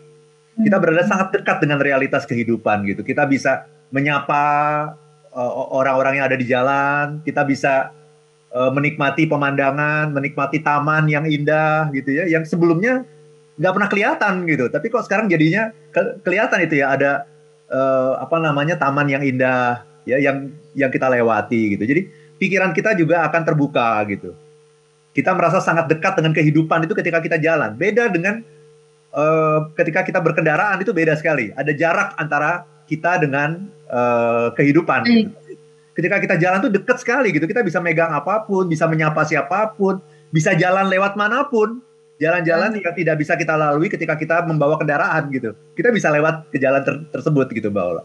[0.60, 3.00] kita berada sangat dekat dengan realitas kehidupan gitu.
[3.00, 4.42] Kita bisa menyapa
[5.32, 7.94] uh, orang-orang yang ada di jalan, kita bisa
[8.52, 13.04] uh, menikmati pemandangan, menikmati taman yang indah gitu ya, yang sebelumnya
[13.58, 17.26] nggak pernah kelihatan gitu, tapi kok sekarang jadinya ke kelihatan itu ya ada
[17.72, 21.82] uh, apa namanya taman yang indah ya, yang yang kita lewati gitu.
[21.82, 22.06] Jadi
[22.38, 24.30] pikiran kita juga akan terbuka gitu.
[25.10, 27.74] Kita merasa sangat dekat dengan kehidupan itu ketika kita jalan.
[27.74, 28.46] Beda dengan
[29.10, 31.50] uh, ketika kita berkendaraan itu beda sekali.
[31.58, 35.00] Ada jarak antara kita dengan uh, kehidupan.
[35.04, 35.30] Gitu.
[35.98, 39.74] Ketika kita jalan tuh deket sekali gitu, kita bisa megang apa pun, bisa menyapa siapa
[39.74, 39.98] pun,
[40.30, 41.82] bisa jalan lewat mana pun,
[42.22, 45.58] jalan-jalan yang tidak bisa kita lalui ketika kita membawa kendaraan gitu.
[45.74, 48.02] Kita bisa lewat ke jalan ter tersebut gitu, Mbak Ola.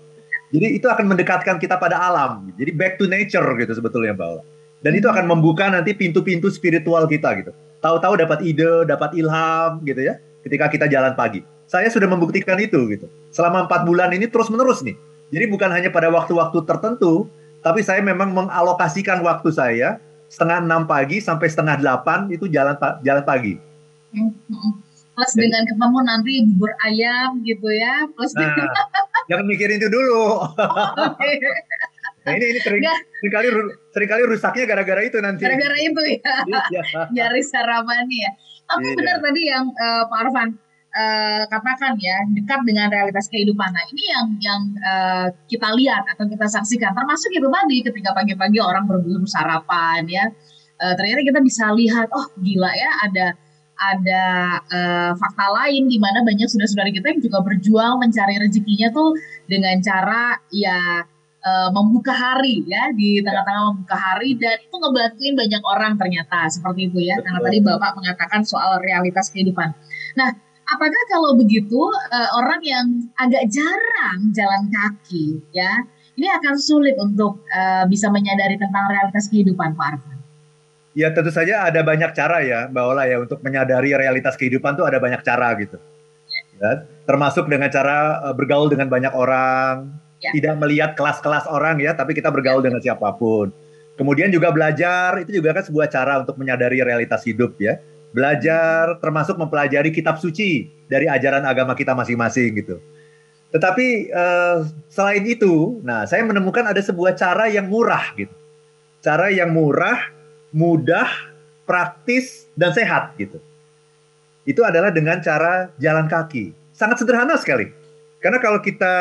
[0.49, 2.49] Jadi itu akan mendekatkan kita pada alam.
[2.57, 4.43] Jadi back to nature gitu sebetulnya, Mbak Ola.
[4.81, 7.53] Dan itu akan membuka nanti pintu-pintu spiritual kita gitu.
[7.77, 11.45] Tahu-tahu dapat ide, dapat ilham gitu ya, ketika kita jalan pagi.
[11.69, 13.05] Saya sudah membuktikan itu gitu.
[13.29, 14.97] Selama empat bulan ini terus-menerus nih
[15.33, 17.25] jadi bukan hanya pada waktu-waktu tertentu,
[17.65, 19.97] tapi saya memang mengalokasikan waktu saya
[20.29, 23.57] setengah enam pagi sampai setengah delapan itu jalan jalan pagi.
[25.13, 28.49] Plus Jadi, dengan ketemu nanti bubur ayam gitu ya, plus nah,
[29.29, 30.41] jangan mikirin itu dulu.
[31.09, 31.37] okay.
[32.23, 32.81] Nah ini ini sering,
[33.21, 33.47] sering kali
[33.93, 35.45] sering kali rusaknya gara-gara itu nanti.
[35.45, 36.33] Gara-gara itu ya.
[36.73, 36.81] Iya.
[37.13, 38.31] Nyaris sarapan ya.
[38.69, 38.95] Tapi iya.
[38.97, 40.49] benar tadi yang uh, Pak Arfan
[40.93, 43.69] uh, katakan ya dekat dengan realitas kehidupan.
[43.73, 48.61] Nah ini yang yang uh, kita lihat atau kita saksikan termasuk itu tadi ketika pagi-pagi
[48.61, 50.25] orang berburu sarapan ya
[50.79, 53.27] uh, ternyata kita bisa lihat oh gila ya ada
[53.73, 54.23] ada
[54.69, 59.17] uh, fakta lain di mana banyak saudara-saudara kita yang juga berjuang mencari rezekinya tuh
[59.49, 61.03] dengan cara ya
[61.43, 66.93] uh, membuka hari ya di tengah-tengah membuka hari dan itu ngebantuin banyak orang ternyata seperti
[66.93, 67.25] itu ya Betul.
[67.27, 69.73] karena tadi Bapak mengatakan soal realitas kehidupan.
[70.15, 70.29] Nah,
[70.73, 71.79] apakah kalau begitu
[72.11, 72.85] uh, orang yang
[73.21, 75.85] agak jarang jalan kaki ya
[76.17, 80.17] ini akan sulit untuk uh, bisa menyadari tentang realitas kehidupan Pak Arfan?
[80.93, 84.85] Ya tentu saja ada banyak cara ya Mbak Ola ya untuk menyadari realitas kehidupan tuh
[84.85, 85.81] ada banyak cara gitu.
[86.61, 89.89] Ya, termasuk dengan cara uh, bergaul dengan banyak orang,
[90.21, 90.31] ya.
[90.31, 92.69] tidak melihat kelas-kelas orang ya, tapi kita bergaul ya.
[92.69, 93.49] dengan siapa pun.
[93.97, 97.77] Kemudian juga belajar itu juga kan sebuah cara untuk menyadari realitas hidup ya
[98.13, 102.77] belajar termasuk mempelajari kitab suci dari ajaran agama kita masing-masing gitu.
[103.53, 108.33] Tetapi uh, selain itu, nah saya menemukan ada sebuah cara yang murah gitu.
[109.03, 110.09] Cara yang murah,
[110.53, 111.09] mudah,
[111.65, 113.37] praktis dan sehat gitu.
[114.45, 116.53] Itu adalah dengan cara jalan kaki.
[116.73, 117.69] Sangat sederhana sekali.
[118.21, 118.95] Karena kalau kita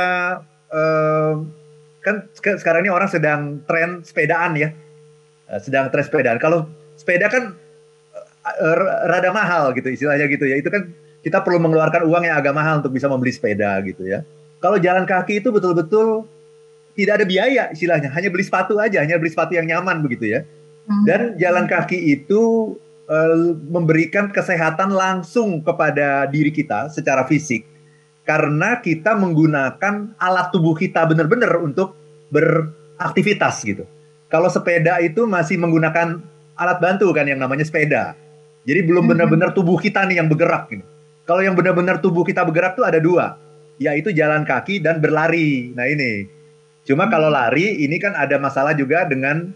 [0.69, 1.35] uh,
[2.03, 4.69] kan sekarang ini orang sedang tren sepedaan ya.
[5.49, 6.37] Uh, sedang tren sepedaan.
[6.37, 6.69] Kalau
[7.01, 7.57] sepeda kan
[9.09, 10.59] rada mahal gitu istilahnya gitu ya.
[10.59, 10.91] Itu kan
[11.23, 14.27] kita perlu mengeluarkan uang yang agak mahal untuk bisa membeli sepeda gitu ya.
[14.63, 16.27] Kalau jalan kaki itu betul-betul
[16.93, 20.41] tidak ada biaya istilahnya, hanya beli sepatu aja, hanya beli sepatu yang nyaman begitu ya.
[20.87, 21.05] Hmm.
[21.07, 22.75] Dan jalan kaki itu
[23.07, 27.65] uh, memberikan kesehatan langsung kepada diri kita secara fisik
[28.23, 31.99] karena kita menggunakan alat tubuh kita benar-benar untuk
[32.31, 33.85] beraktivitas gitu.
[34.31, 36.23] Kalau sepeda itu masih menggunakan
[36.57, 38.15] alat bantu kan yang namanya sepeda.
[38.63, 39.11] Jadi belum mm-hmm.
[39.11, 40.85] benar-benar tubuh kita nih yang bergerak gitu.
[41.23, 43.39] Kalau yang benar-benar tubuh kita bergerak tuh ada dua,
[43.79, 45.71] yaitu jalan kaki dan berlari.
[45.75, 46.27] Nah ini.
[46.83, 47.47] Cuma kalau mm-hmm.
[47.47, 49.51] lari ini kan ada masalah juga dengan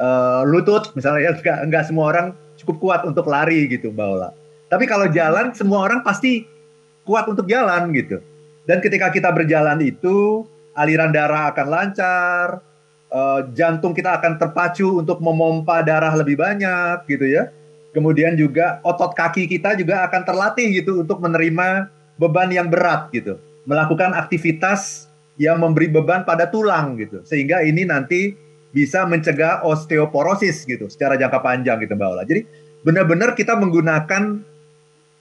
[0.00, 4.30] uh, lutut, misalnya ya enggak, enggak semua orang cukup kuat untuk lari gitu, Mbak Ola.
[4.68, 6.44] Tapi kalau jalan semua orang pasti
[7.04, 8.20] kuat untuk jalan gitu.
[8.64, 10.44] Dan ketika kita berjalan itu
[10.76, 12.46] aliran darah akan lancar,
[13.12, 17.50] uh, jantung kita akan terpacu untuk memompa darah lebih banyak gitu ya
[17.90, 23.40] Kemudian juga otot kaki kita juga akan terlatih gitu untuk menerima beban yang berat gitu.
[23.66, 27.24] Melakukan aktivitas yang memberi beban pada tulang gitu.
[27.26, 28.36] Sehingga ini nanti
[28.70, 32.22] bisa mencegah osteoporosis gitu secara jangka panjang gitu Mbak Ola.
[32.22, 32.46] Jadi
[32.86, 34.38] benar-benar kita menggunakan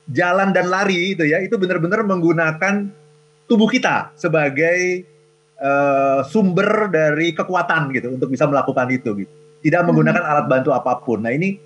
[0.09, 2.89] jalan dan lari itu ya, itu benar-benar menggunakan
[3.49, 5.09] tubuh kita sebagai
[5.57, 9.31] uh, sumber dari kekuatan gitu untuk bisa melakukan itu gitu.
[9.59, 10.31] Tidak menggunakan hmm.
[10.31, 11.25] alat bantu apa pun.
[11.25, 11.59] Nah, ini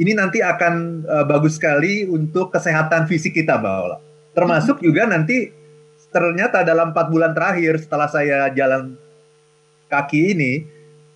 [0.00, 3.98] ini nanti akan uh, bagus sekali untuk kesehatan fisik kita, Mbak Ola.
[4.32, 4.84] Termasuk hmm.
[4.88, 5.52] juga nanti
[6.08, 8.96] ternyata dalam empat bulan terakhir setelah saya jalan
[9.92, 10.52] kaki ini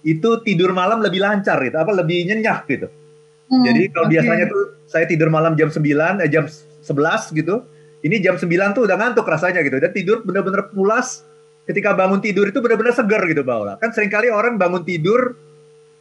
[0.05, 2.93] itu tidur malam lebih lancar gitu, apa lebih nyenyak gitu.
[3.49, 4.13] Hmm, Jadi kalau oke.
[4.13, 7.65] biasanya tuh saya tidur malam jam 9, eh, jam 11 gitu.
[8.05, 9.81] Ini jam 9 tuh udah ngantuk rasanya gitu.
[9.81, 11.25] Dan tidur bener-bener pulas.
[11.65, 13.75] Ketika bangun tidur itu bener-bener seger gitu Mbak Ola.
[13.81, 15.33] Kan sering kali orang bangun tidur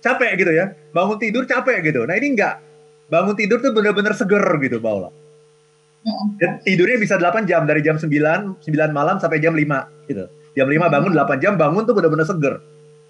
[0.04, 0.76] capek gitu ya.
[0.92, 2.04] Bangun tidur capek gitu.
[2.04, 2.73] Nah ini enggak.
[3.14, 4.82] Bangun tidur tuh bener-bener seger gitu.
[4.82, 10.26] Hmm, Dan tidurnya bisa 8 jam dari jam 9, 9 malam sampai jam 5 gitu.
[10.58, 12.58] Jam 5 bangun 8 jam bangun tuh bener-bener seger.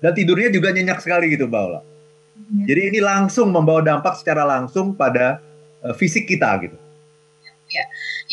[0.04, 1.80] Dan tidurnya juga nyenyak sekali gitu Ola.
[1.80, 2.68] Hmm.
[2.68, 5.40] Jadi ini langsung membawa dampak secara langsung pada
[5.88, 6.76] eh, fisik kita gitu.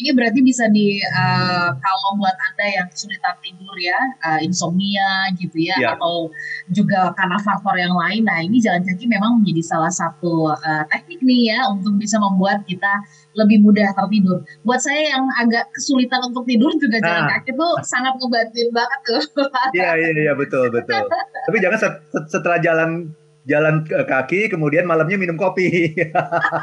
[0.01, 5.61] Ini berarti bisa di eh, kalau buat anda yang kesulitan tidur ya, eh, insomnia gitu
[5.61, 5.89] ya, Ya.
[5.93, 6.33] atau
[6.69, 8.25] juga karena faktor yang lain.
[8.25, 12.65] Nah ini jalan kaki memang menjadi salah satu eh, teknik nih ya untuk bisa membuat
[12.65, 12.89] kita
[13.37, 14.41] lebih mudah tertidur.
[14.63, 17.31] Buat saya yang agak kesulitan untuk tidur juga jalan Nah.
[17.37, 19.23] kaki tuh sangat ngebantuin banget tuh.
[19.77, 21.05] Iya iya iya betul betul.
[21.47, 23.13] Tapi jangan set- set- setelah jalan
[23.45, 25.93] jalan kaki kemudian malamnya minum kopi.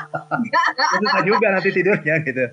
[1.02, 2.46] Susah juga nanti tidurnya gitu.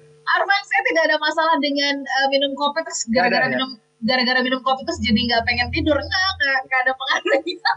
[0.95, 3.53] Tidak ada masalah dengan eh, minum kopi terus Nggak gara-gara ya?
[3.59, 3.71] minum
[4.05, 7.71] gara-gara minum kopi terus jadi nggak pengen tidur nggak nggak nggak ada pengaruhnya.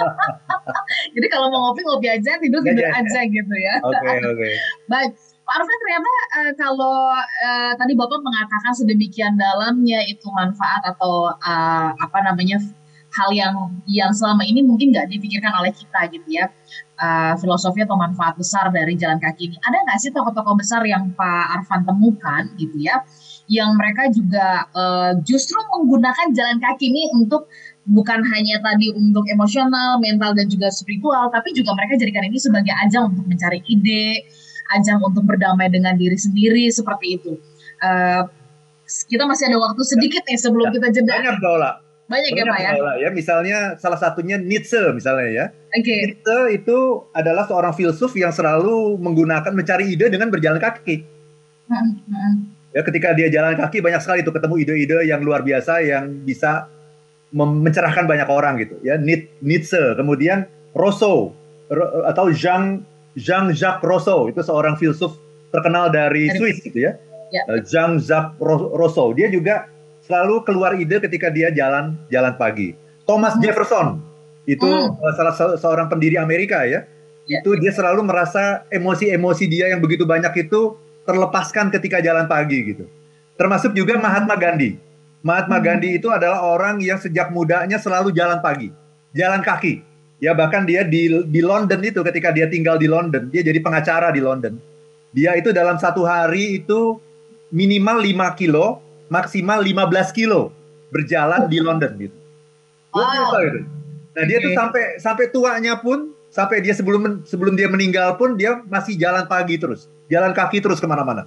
[1.14, 3.04] jadi kalau mau ngopi ngopi aja tidur tidur Nggak ada.
[3.04, 3.74] aja gitu ya.
[3.82, 4.48] Oke oke.
[4.86, 5.10] Baik,
[5.42, 11.88] Pak Arfan ternyata eh, kalau eh, tadi Bapak mengatakan sedemikian dalamnya itu manfaat atau eh,
[11.92, 12.56] apa namanya
[13.10, 13.54] hal yang
[13.90, 16.46] yang selama ini mungkin nggak dipikirkan oleh kita gitu ya
[17.00, 19.56] Eh, filosofi atau manfaat besar dari jalan kaki ini.
[19.64, 23.00] Ada nggak sih tokoh-tokoh besar yang Pak Arfan temukan gitu ya,
[23.48, 27.48] yang mereka juga eh, justru menggunakan jalan kaki ini untuk
[27.88, 32.76] bukan hanya tadi untuk emosional, mental dan juga spiritual, tapi juga mereka jadikan ini sebagai
[32.84, 34.20] ajang untuk mencari ide,
[34.76, 37.40] ajang untuk berdamai dengan diri sendiri seperti itu.
[37.80, 38.22] Eh,
[39.08, 41.16] kita masih ada waktu sedikit nih sebelum Ya, kita jeda.
[41.16, 41.80] Banyak Paula.
[42.10, 42.60] Banyak ya Banyak Pak
[42.98, 43.06] ya.
[43.06, 43.08] Ya.
[43.14, 45.44] Misalnya salah satunya Nietzsche misalnya ya.
[45.70, 45.94] Oke.
[46.10, 51.06] Nietzsche itu adalah seorang filsuf yang selalu menggunakan mencari ide dengan berjalan kaki.
[51.70, 52.34] Hmm, hmm.
[52.74, 56.66] Ya, ketika dia jalan kaki banyak sekali itu ketemu ide-ide yang luar biasa yang bisa
[57.30, 58.98] mencerahkan banyak orang gitu ya.
[59.38, 61.34] Nietzsche, kemudian Rousseau
[61.70, 62.82] Ro- atau Jean
[63.14, 65.14] Jean Jacques Rousseau itu seorang filsuf
[65.54, 66.98] terkenal dari Swiss gitu ya.
[67.30, 67.42] Ya.
[67.54, 69.70] Eh, Jean Jacques Ro- Rousseau dia juga
[70.10, 72.74] selalu keluar ide ketika dia jalan jalan pagi.
[73.06, 73.42] Thomas Hmm.
[73.46, 73.86] Jefferson
[74.44, 74.98] itu Hmm.
[74.98, 76.82] eh, salah se- seorang pendiri Amerika ya.
[77.30, 77.38] Ya.
[77.38, 80.74] Itu dia selalu merasa emosi-emosi dia yang begitu banyak itu
[81.06, 82.90] terlepaskan ketika jalan pagi gitu.
[83.38, 84.74] Termasuk juga Mahatma Gandhi.
[85.22, 85.64] Mahatma Hmm.
[85.64, 88.74] Gandhi itu adalah orang yang sejak mudanya selalu jalan pagi,
[89.14, 89.86] jalan kaki.
[90.18, 94.10] Ya bahkan dia di di London itu ketika dia tinggal di London, dia jadi pengacara
[94.10, 94.58] di London.
[95.12, 97.00] Dia itu dalam satu hari itu
[97.50, 98.78] minimal 5 kilo,
[99.10, 100.54] maksimal 15 kilo
[100.94, 102.16] berjalan di London gitu.
[102.94, 103.04] Wow.
[103.04, 103.58] biasa gitu.
[104.10, 108.62] Nah, dia tuh sampai sampai tuanya pun sampai dia sebelum sebelum dia meninggal pun dia
[108.66, 111.26] masih jalan pagi terus, jalan kaki terus ke mana-mana.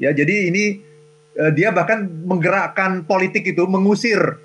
[0.00, 0.80] Ya, jadi ini
[1.36, 4.40] eh, dia bahkan menggerakkan politik itu mengusir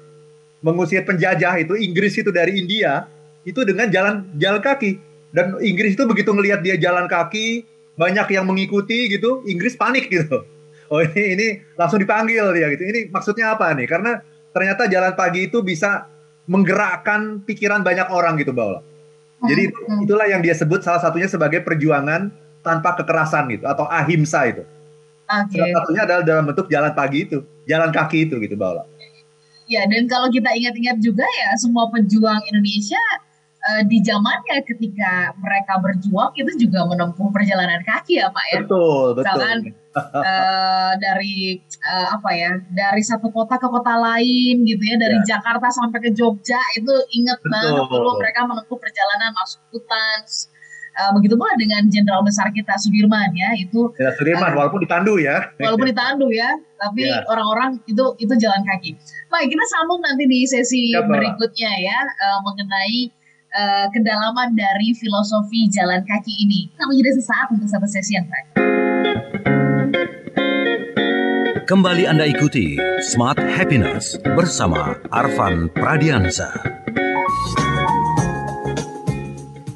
[0.63, 3.05] mengusir penjajah itu Inggris itu dari India
[3.45, 4.97] itu dengan jalan jalan kaki
[5.29, 7.61] dan Inggris itu begitu ngelihat dia jalan kaki
[7.95, 10.41] banyak yang mengikuti gitu Inggris panik gitu
[10.91, 14.21] oh ini ini langsung dipanggil dia gitu ini maksudnya apa nih karena
[14.56, 16.08] ternyata jalan pagi itu bisa
[16.45, 18.82] menggerakkan pikiran banyak orang gitu Mbak Ola.
[19.45, 20.04] Jadi Hmm, hmm.
[20.08, 22.32] itulah yang dia sebut salah satunya sebagai perjuangan
[22.65, 24.63] tanpa kekerasan gitu atau ahimsa itu.
[25.26, 25.58] Oke.
[25.58, 28.84] Salah satunya adalah dalam bentuk jalan pagi itu, jalan kaki itu gitu Mbak Ola.
[29.65, 33.02] Ya, dan kalau kita ingat-ingat juga ya, semua pejuang Indonesia
[33.65, 38.60] eh, di zamannya ketika mereka berjuang itu juga menempuh perjalanan kaki ya, Pak ya.
[38.62, 39.25] Betul, betul.
[39.25, 39.58] Misalkan
[39.95, 45.38] eh, dari eh, apa ya, dari satu kota ke kota lain gitu ya, dari Ya.
[45.38, 47.51] Jakarta sampai ke Jogja itu ingat Betul.
[47.51, 50.19] banget dulu mereka menempuh perjalanan masuk hutan.
[50.95, 54.56] Eh, begitu pula dengan jenderal besar kita Sudirman ya, itu Ya, Sudirman Ah.
[54.56, 55.51] walaupun ditandu ya.
[55.60, 56.47] walaupun ditandu ya,
[56.80, 57.19] tapi Ya.
[57.28, 58.95] orang-orang itu itu jalan kaki.
[59.28, 61.04] Baik, kita sambung nanti di sesi Mbak.
[61.12, 63.12] berikutnya ya eh, mengenai
[63.56, 66.68] eh, kedalaman dari filosofi jalan kaki ini.
[66.76, 68.54] Kita menjadi sesaat untuk satu sesi yang terakhir.
[71.65, 76.54] Kembali Anda ikuti Smart Happiness bersama Arvan Pradiansa.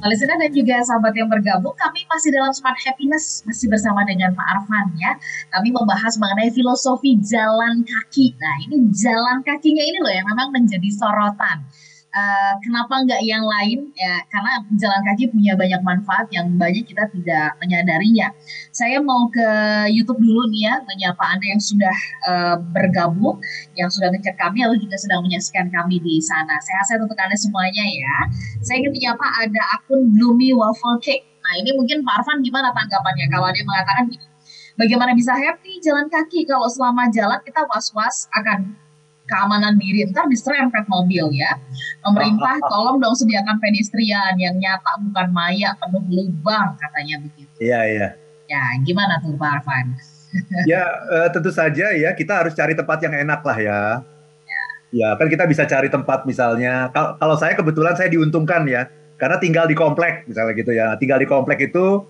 [0.00, 4.42] Listener dan juga sahabat yang bergabung, kami masih dalam Smart Happiness, masih bersama dengan Pak
[4.42, 5.14] Arfan ya.
[5.54, 8.34] Kami membahas mengenai filosofi jalan kaki.
[8.34, 11.62] Nah ini jalan kakinya ini loh yang memang menjadi sorotan.
[12.10, 17.06] Uh, kenapa nggak yang lain ya karena jalan kaki punya banyak manfaat yang banyak kita
[17.14, 18.34] tidak menyadarinya.
[18.74, 19.48] Saya mau ke
[19.90, 21.96] YouTube dulu nih ya menyapa anda yang sudah
[22.26, 23.38] uh, bergabung,
[23.78, 26.58] yang sudah ngecek kami atau juga sedang menyaksikan kami di sana.
[26.58, 28.16] Sehat-sehat untuk anda semuanya ya.
[28.62, 31.26] Saya ingin menyapa ada akun Bloomy Waffle Cake.
[31.40, 34.26] Nah ini mungkin Pak Arfan gimana tanggapannya kalau dia mengatakan gini,
[34.76, 38.76] bagaimana bisa happy jalan kaki kalau selama jalan kita was-was akan
[39.30, 40.02] keamanan diri.
[40.10, 41.54] Ntar diserempet mobil ya.
[42.02, 47.54] Pemerintah tolong dong sediakan pedestrian yang nyata bukan maya penuh lubang katanya begitu.
[47.62, 48.08] Iya iya.
[48.50, 49.86] Ya gimana tuh Pak Arfan?
[50.70, 52.10] Ya uh, tentu saja ya.
[52.14, 53.80] Kita harus cari tempat yang enak lah ya.
[54.46, 56.90] Ya, ya kan kita bisa cari tempat misalnya.
[56.94, 58.86] Kalau saya kebetulan saya diuntungkan ya.
[59.18, 60.94] Karena tinggal di komplek misalnya gitu ya.
[60.98, 62.06] Tinggal di komplek itu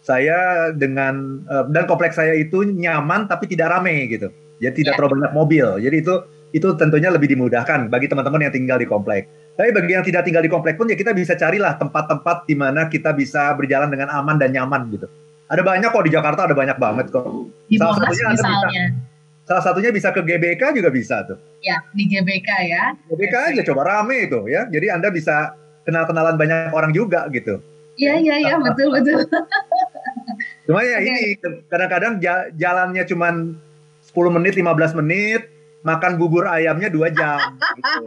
[0.00, 4.32] saya dengan uh, dan kompleks saya itu nyaman tapi tidak rame gitu.
[4.60, 4.96] Jadi tidak ya.
[5.00, 5.66] terlalu banyak mobil.
[5.80, 6.14] Jadi itu
[6.50, 9.30] itu tentunya lebih dimudahkan bagi teman-teman yang tinggal di komplek.
[9.54, 12.88] Tapi bagi yang tidak tinggal di komplek pun ya kita bisa carilah tempat-tempat di mana
[12.90, 15.06] kita bisa berjalan dengan aman dan nyaman gitu.
[15.50, 17.26] Ada banyak kok di Jakarta ada banyak banget kok.
[17.66, 18.84] Di salah satunya misalnya.
[18.94, 21.38] Bisa, salah satunya bisa ke GBK juga bisa tuh.
[21.62, 22.84] Ya, di GBK ya.
[23.10, 23.50] GBK okay.
[23.58, 24.70] aja coba rame itu ya.
[24.70, 27.58] Jadi Anda bisa kenal-kenalan banyak orang juga gitu.
[27.98, 29.26] Iya, iya, iya, betul, betul.
[30.70, 31.10] Cuma ya okay.
[31.10, 31.36] ini
[31.66, 32.22] kadang-kadang
[32.54, 35.42] jalannya cuma 10 menit, 15 menit,
[35.80, 37.56] makan bubur ayamnya dua jam.
[37.56, 38.02] gitu.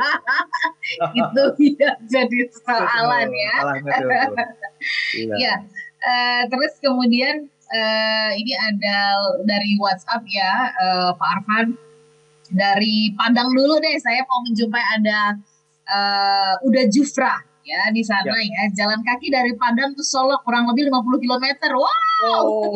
[1.20, 1.44] itu
[1.80, 3.56] ya jadi soalan ya.
[5.18, 5.36] Iya.
[5.40, 5.56] ya.
[6.04, 8.98] Uh, terus kemudian uh, ini ada
[9.48, 11.80] dari WhatsApp ya uh, Pak Arfan
[12.52, 15.20] dari Padang dulu deh saya mau menjumpai ada
[15.88, 18.44] uh, Uda Jufra ya di sana ya.
[18.44, 18.64] ya.
[18.84, 21.46] Jalan kaki dari Padang ke Solo kurang lebih 50 km.
[21.74, 21.88] Wow.
[22.24, 22.76] Oh.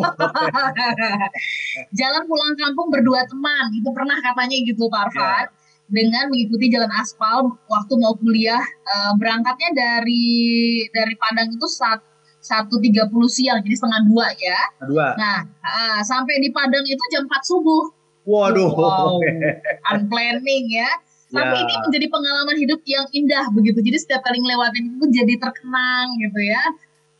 [2.00, 3.72] Jalan pulang kampung berdua teman.
[3.76, 5.46] Itu pernah katanya gitu Pak Arfan.
[5.48, 5.56] Ya.
[5.88, 12.04] Dengan mengikuti jalan aspal waktu mau kuliah uh, berangkatnya dari dari Padang itu saat
[12.44, 14.60] satu tiga puluh siang jadi setengah dua ya.
[14.84, 15.16] Dua.
[15.16, 17.84] Nah uh, sampai di Padang itu jam 4 subuh.
[18.28, 18.72] Waduh.
[18.76, 19.24] Wow.
[19.96, 20.92] Unplanning ya
[21.28, 21.64] tapi ya.
[21.64, 23.80] ini menjadi pengalaman hidup yang indah begitu.
[23.84, 26.64] Jadi setiap kali ngelewatin itu jadi terkenang gitu ya.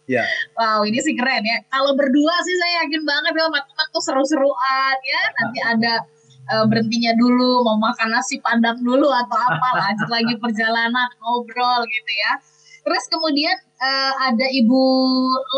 [0.08, 0.24] Ya.
[0.56, 1.60] Wow, ini sih keren ya.
[1.68, 5.22] Kalau berdua sih saya yakin banget ya teman-teman tuh seru-seruan ya.
[5.36, 5.94] Nanti ada
[6.56, 12.12] uh, berhentinya dulu, mau makan nasi padang dulu atau apa, lanjut lagi perjalanan ngobrol gitu
[12.16, 12.34] ya.
[12.88, 14.84] Terus kemudian uh, ada Ibu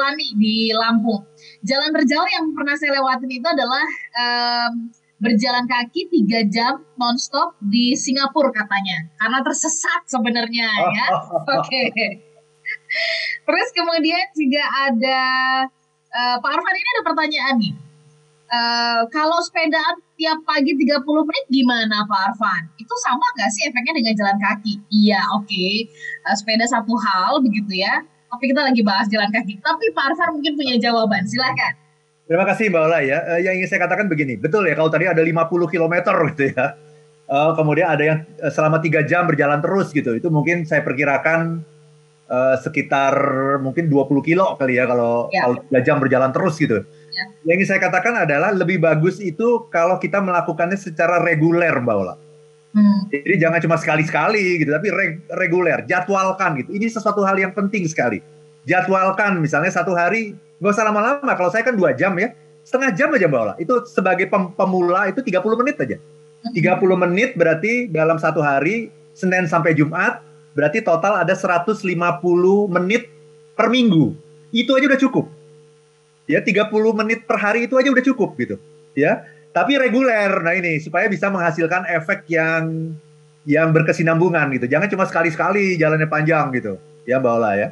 [0.02, 1.22] Lani di Lampung.
[1.62, 3.86] Jalan terjauh yang pernah saya lewatin itu adalah
[4.18, 11.08] um, berjalan kaki tiga jam nonstop di Singapura katanya karena tersesat sebenarnya ya.
[11.60, 11.92] Oke.
[11.92, 12.12] Okay.
[13.44, 15.22] Terus kemudian juga ada
[16.16, 17.76] uh, Pak Arfan ini ada pertanyaan nih.
[18.50, 22.64] Uh, kalau sepedaan tiap pagi 30 menit gimana Pak Arfan?
[22.80, 24.74] Itu sama nggak sih efeknya dengan jalan kaki?
[24.90, 25.46] Iya, oke.
[25.46, 25.92] Okay.
[26.26, 28.02] Uh, sepeda satu hal begitu ya.
[28.30, 29.60] Tapi kita lagi bahas jalan kaki.
[29.60, 31.28] Tapi Pak Arfan mungkin punya jawaban.
[31.28, 31.89] Silahkan.
[32.30, 33.18] Terima kasih Mbak Ola ya.
[33.26, 35.96] Uh, yang ingin saya katakan begini, betul ya kalau tadi ada 50 km
[36.30, 36.78] gitu ya.
[37.26, 40.14] Uh, kemudian ada yang uh, selama tiga jam berjalan terus gitu.
[40.14, 41.66] Itu mungkin saya perkirakan
[42.30, 43.18] uh, sekitar
[43.66, 45.42] mungkin 20 kilo kali ya kalau ya.
[45.50, 46.86] kalau 3 jam berjalan terus gitu.
[47.10, 47.26] Ya.
[47.50, 52.14] Yang ingin saya katakan adalah lebih bagus itu kalau kita melakukannya secara reguler Mbak Ola.
[52.78, 53.10] Hmm.
[53.10, 56.78] Jadi jangan cuma sekali-sekali gitu, tapi reg reguler, jadwalkan gitu.
[56.78, 58.22] Ini sesuatu hal yang penting sekali.
[58.70, 61.32] Jadwalkan misalnya satu hari Gak usah lama-lama.
[61.36, 62.36] Kalau saya kan dua jam ya.
[62.68, 63.54] Setengah jam aja Mbak Ola.
[63.58, 65.98] Itu sebagai pem pemula itu 30 menit aja.
[66.54, 70.24] 30 menit berarti dalam satu hari, Senin sampai Jumat,
[70.56, 71.84] berarti total ada 150
[72.72, 73.12] menit
[73.60, 74.16] per minggu.
[74.56, 75.26] Itu aja udah cukup.
[76.30, 78.56] Ya, 30 menit per hari itu aja udah cukup gitu.
[78.94, 80.30] Ya, tapi reguler.
[80.46, 82.94] Nah ini supaya bisa menghasilkan efek yang
[83.50, 84.70] yang berkesinambungan gitu.
[84.70, 86.78] Jangan cuma sekali-sekali jalannya panjang gitu.
[87.10, 87.68] Ya Mbak Ola ya.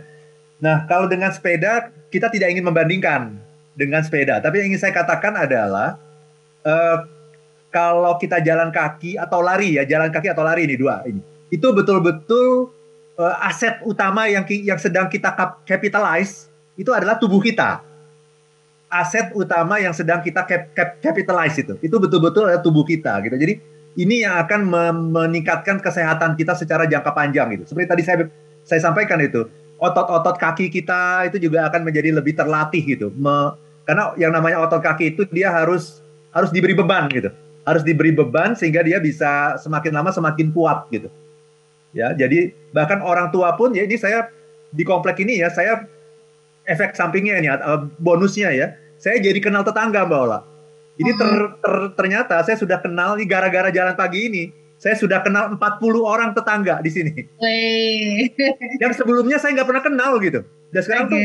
[0.57, 3.37] Nah, kalau dengan sepeda kita tidak ingin membandingkan
[3.77, 6.01] dengan sepeda, tapi yang ingin saya katakan adalah
[6.65, 7.05] uh,
[7.69, 11.21] kalau kita jalan kaki atau lari ya, jalan kaki atau lari ini dua ini.
[11.53, 12.73] Itu betul-betul
[13.21, 15.29] uh, aset utama yang yang sedang kita
[15.67, 17.85] capitalize itu adalah tubuh kita.
[18.87, 21.75] Aset utama yang sedang kita cap, cap, capitalize itu.
[21.83, 23.35] Itu betul-betul adalah tubuh kita gitu.
[23.35, 23.53] Jadi
[23.99, 24.63] ini yang akan
[25.11, 27.67] meningkatkan kesehatan kita secara jangka panjang gitu.
[27.67, 28.17] Seperti tadi saya
[28.63, 29.43] saya sampaikan itu
[29.77, 33.07] otot-otot kaki kita itu juga akan menjadi lebih terlatih gitu.
[33.13, 33.53] Me,
[33.85, 36.01] karena yang namanya otot kaki itu dia harus
[36.33, 37.29] harus diberi beban gitu.
[37.63, 41.09] Harus diberi beban sehingga dia bisa semakin lama semakin kuat gitu.
[41.95, 44.29] Ya, jadi bahkan orang tua pun ya ini saya
[44.69, 45.87] di komplek ini ya saya
[46.67, 47.47] efek sampingnya ini
[47.97, 48.75] bonusnya ya.
[48.97, 50.39] Saya jadi kenal tetangga Mbak Ola.
[50.97, 51.29] Ini ter,
[51.61, 54.43] ter, ternyata saya sudah kenal nih gara-gara jalan pagi ini.
[54.77, 55.59] Saya sudah kenal 40
[56.05, 57.13] orang tetangga di sini.
[57.41, 58.29] Wih.
[58.81, 60.45] Yang sebelumnya saya nggak pernah kenal gitu.
[60.69, 61.13] Dan sekarang Oke.
[61.13, 61.23] tuh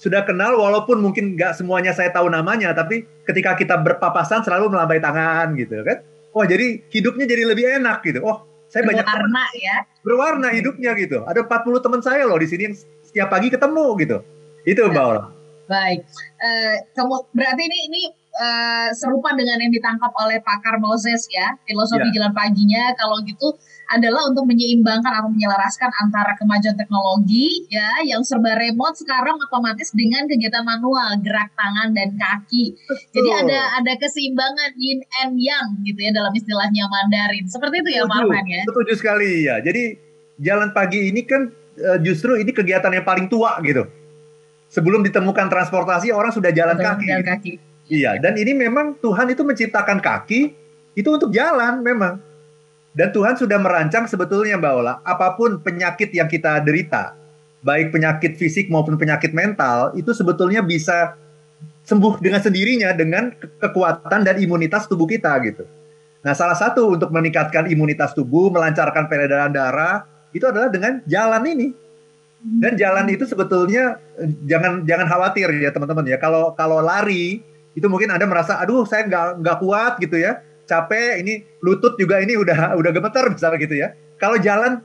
[0.00, 4.98] sudah kenal walaupun mungkin nggak semuanya saya tahu namanya, tapi ketika kita berpapasan selalu melambai
[4.98, 6.00] tangan gitu kan.
[6.34, 8.24] Wah jadi hidupnya jadi lebih enak gitu.
[8.24, 8.42] Oh
[8.72, 9.76] saya banyak teman Berwarna ya.
[10.02, 11.22] berwarna hidupnya gitu.
[11.22, 14.18] Ada 40 teman saya loh di sini yang setiap pagi ketemu gitu.
[14.66, 15.30] Itu Mbak Ola.
[15.70, 16.02] Baik.
[16.42, 18.02] Eh, kamu berarti ini ini
[18.34, 21.54] eh, serupa dengan yang ditangkap oleh pakar Moses ya.
[21.62, 22.20] Filosofi Ya.
[22.20, 23.54] jalan paginya kalau gitu
[23.84, 30.24] adalah untuk menyeimbangkan atau menyelaraskan antara kemajuan teknologi ya yang serba remote sekarang otomatis dengan
[30.24, 32.74] kegiatan manual, gerak tangan dan kaki.
[33.12, 33.42] Jadi Betul.
[33.44, 37.44] ada ada keseimbangan yin and yang gitu ya dalam istilahnya Mandarin.
[37.44, 38.62] Seperti itu ya Arman ya.
[38.64, 39.60] setuju sekali ya.
[39.60, 39.82] Jadi
[40.40, 43.84] jalan pagi ini kan eh, justru ini kegiatan yang paling tua gitu.
[44.72, 47.06] Sebelum ditemukan transportasi orang sudah jalan Betul, kaki.
[47.06, 47.52] Jalan kaki.
[47.88, 50.56] Iya, dan ini memang Tuhan itu menciptakan kaki
[50.96, 52.16] itu untuk jalan memang.
[52.94, 57.18] Dan Tuhan sudah merancang sebetulnya Mbak Ola, apa pun penyakit yang kita derita,
[57.58, 61.18] baik penyakit fisik maupun penyakit mental, itu sebetulnya bisa
[61.82, 65.66] sembuh dengan sendirinya dengan ke- kekuatan dan imunitas tubuh kita gitu.
[66.24, 71.68] Nah, salah satu untuk meningkatkan imunitas tubuh, melancarkan peredaran darah, itu adalah dengan jalan ini.
[72.44, 76.16] Dan jalan itu sebetulnya eh, jangan jangan khawatir ya teman-teman ya.
[76.20, 77.40] Kalau kalau lari
[77.74, 82.22] itu mungkin anda merasa aduh saya nggak nggak kuat gitu ya, capek ini lutut juga
[82.22, 83.92] ini udah udah gemeter misalnya gitu ya.
[84.16, 84.80] Kalau jalan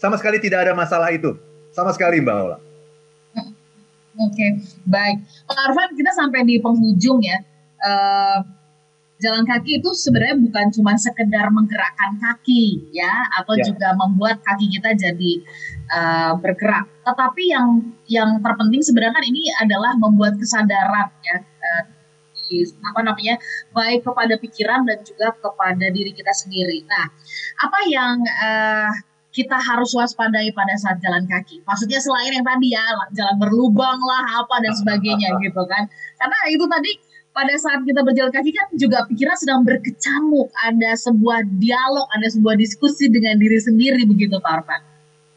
[0.00, 1.36] sama sekali tidak ada masalah itu,
[1.70, 2.58] sama sekali Mbak Ola.
[4.20, 4.46] Oke,
[4.84, 5.16] baik.
[5.48, 7.40] Pak Arfan, kita sampai di penghujung ya.
[7.80, 8.38] Eh,
[9.20, 13.08] jalan kaki itu sebenarnya bukan cuma sekedar menggerakkan kaki ya,
[13.40, 13.72] atau Ya.
[13.72, 15.32] juga membuat kaki kita jadi
[15.90, 16.86] eh, bergerak.
[17.02, 17.68] Tetapi yang
[18.06, 21.36] yang terpenting sebenarnya kan ini adalah membuat kesadaran ya,
[22.82, 23.38] apa namanya,
[23.72, 26.82] baik kepada pikiran dan juga kepada diri kita sendiri.
[26.86, 27.06] Nah,
[27.62, 28.90] apa yang eh,
[29.30, 31.62] kita harus waspadai pada saat jalan kaki.
[31.62, 32.82] Maksudnya selain yang tadi ya,
[33.14, 35.86] jalan berlubang lah, apa dan sebagainya gitu kan.
[36.18, 36.92] Karena itu tadi
[37.30, 42.58] pada saat kita berjalan kaki kan juga pikiran sedang berkecamuk, ada sebuah dialog, ada sebuah
[42.58, 44.82] diskusi dengan diri sendiri begitu Pak Arfan.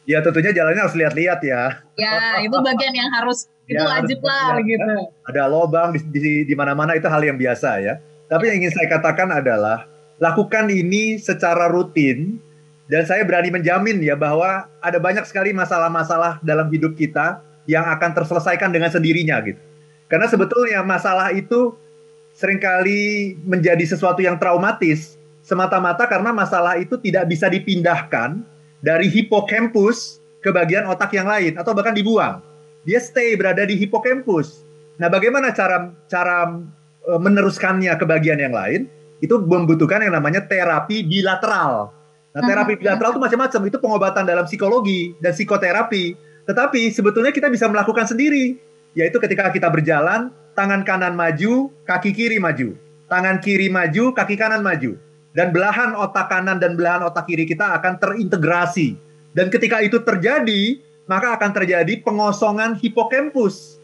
[0.04, 1.80] Ya tentunya jalannya harus lihat-lihat ya.
[1.96, 4.94] Ya, itu bagian yang harus itu Ya, wajib lah gitu.
[5.28, 8.00] Ada lobang di, di, di mana-mana itu hal yang biasa ya.
[8.28, 9.88] Tapi yang ingin saya katakan adalah
[10.20, 12.40] lakukan ini secara rutin
[12.92, 18.12] dan saya berani menjamin ya bahwa ada banyak sekali masalah-masalah dalam hidup kita yang akan
[18.12, 19.60] terselesaikan dengan sendirinya gitu.
[20.12, 21.74] Karena sebetulnya masalah itu
[22.36, 28.44] sering kali menjadi sesuatu yang traumatis semata-mata karena masalah itu tidak bisa dipindahkan
[28.84, 32.44] dari hipokampus ke bagian otak yang lain atau bahkan dibuang.
[32.84, 34.64] Dia stay berada di hipokampus.
[35.00, 36.52] Nah, bagaimana cara cara
[37.04, 38.92] e, meneruskannya ke bagian yang lain?
[39.24, 41.96] Itu membutuhkan yang namanya terapi bilateral.
[42.36, 43.62] Nah, terapi bilateral itu macam-macam.
[43.72, 46.20] Itu pengobatan dalam psikologi dan psikoterapi.
[46.44, 48.60] Tetapi sebetulnya kita bisa melakukan sendiri,
[49.00, 50.28] yaitu ketika kita berjalan,
[50.60, 52.76] tangan kanan maju, kaki kiri maju.
[53.08, 55.00] Tangan kiri maju, kaki kanan maju.
[55.34, 59.00] Dan belahan otak kanan dan belahan otak kiri kita akan terintegrasi.
[59.34, 60.78] Dan ketika itu terjadi,
[61.08, 63.80] maka akan terjadi pengosongan hipokampus.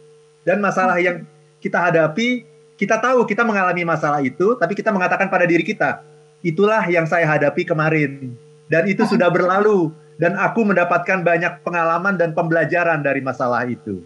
[0.48, 1.28] Dan masalah yang
[1.60, 2.48] kita hadapi,
[2.80, 6.00] kita tahu kita mengalami masalah itu, tapi kita mengatakan pada diri kita,
[6.40, 8.34] itulah yang saya hadapi kemarin.
[8.72, 9.92] Dan itu sudah berlalu.
[10.20, 14.04] Dan aku mendapatkan banyak pengalaman dan pembelajaran dari masalah itu.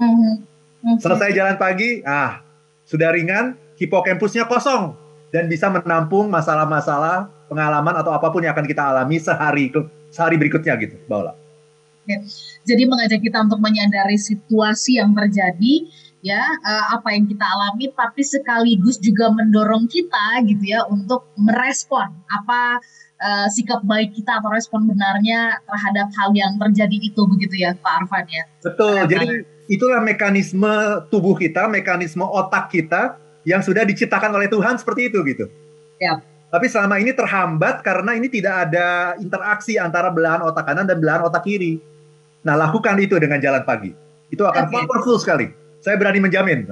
[0.00, 0.32] Mhm.
[0.96, 1.00] Oke.
[1.04, 2.40] Selesai jalan pagi, ah,
[2.88, 4.96] sudah ringan, hipokampusnya kosong.
[5.28, 9.68] Dan bisa menampung masalah-masalah, pengalaman atau apa pun yang akan kita alami sehari
[10.08, 11.41] sehari berikutnya gitu, Mbak
[12.02, 12.18] Ola.
[12.66, 15.86] Jadi mengajak kita untuk menyadari situasi yang terjadi,
[16.22, 22.10] ya eh, apa yang kita alami, tapi sekaligus juga mendorong kita gitu ya untuk merespon
[22.30, 22.82] apa
[23.22, 28.06] eh, sikap baik kita atau respon benarnya terhadap hal yang terjadi itu begitu ya Pak
[28.06, 28.44] Arfan ya.
[28.62, 29.06] Betul.
[29.06, 29.28] Benar Jadi
[29.70, 35.46] itulah mekanisme tubuh kita, mekanisme otak kita yang sudah diciptakan oleh Tuhan seperti itu gitu.
[35.98, 36.32] Siap.
[36.52, 41.24] Tapi selama ini terhambat karena ini tidak ada interaksi antara belahan otak kanan dan belahan
[41.24, 41.80] otak kiri.
[42.42, 43.90] Nah, lakukan itu dengan jalan pagi.
[44.28, 44.74] Itu akan Oke.
[44.82, 45.46] powerful sekali.
[45.78, 46.66] Saya berani menjamin.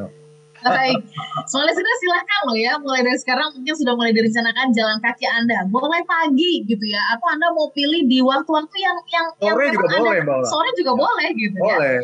[0.61, 1.01] Baik,
[1.49, 5.65] soalnya sudah silahkan loh ya, mulai dari sekarang mungkin sudah mulai direncanakan jalan kaki Anda,
[5.65, 9.81] mulai pagi gitu ya, atau Anda mau pilih di waktu-waktu yang yang yang Sore juga
[9.81, 10.41] memang Anda- boleh, Mbak.
[10.45, 10.99] Sore juga Ya.
[11.01, 11.65] boleh gitu ya.
[11.65, 11.99] Boleh.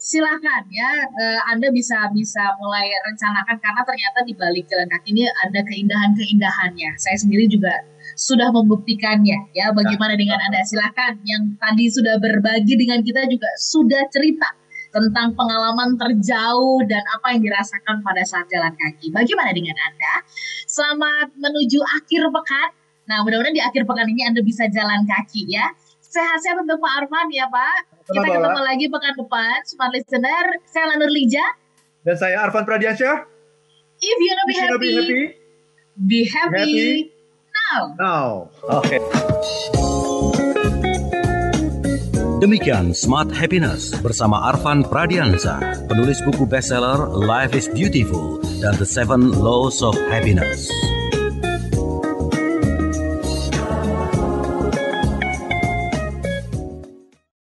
[0.00, 5.28] silakan ya eh, Anda bisa bisa mulai rencanakan karena ternyata di balik jalan kaki ini
[5.28, 6.90] ada keindahan-keindahannya.
[6.96, 7.68] Saya sendiri juga
[8.20, 9.72] sudah membuktikannya ya.
[9.72, 10.60] Bagaimana dengan Anda?
[10.60, 14.52] Silakan yang tadi sudah berbagi dengan kita juga sudah cerita
[14.92, 19.08] tentang pengalaman terjauh dan apa yang dirasakan pada saat jalan kaki.
[19.08, 20.14] Bagaimana dengan Anda?
[20.68, 22.68] Selamat menuju akhir pekan.
[23.08, 25.72] Nah, mudah-mudahan di akhir pekan ini Anda bisa jalan kaki ya.
[26.04, 28.04] Sehat-sehat untuk Pak Arfan ya Pak.
[28.04, 30.44] Kita ketemu lagi pekan depan, Smart Listener.
[30.68, 31.46] Saya Lanur Lija.
[32.04, 33.16] Dan saya Arfan Pradiansyah.
[34.00, 35.20] If you wanna be happy, be happy
[36.00, 37.19] be happy, happy.
[37.70, 37.94] Now.
[37.98, 38.28] now.
[38.66, 38.98] Oke.
[42.40, 49.36] Demikian Smart Happiness bersama Arvan Pradiansa, penulis buku bestseller Life is Beautiful dan The Seven
[49.36, 50.72] Laws of Happiness.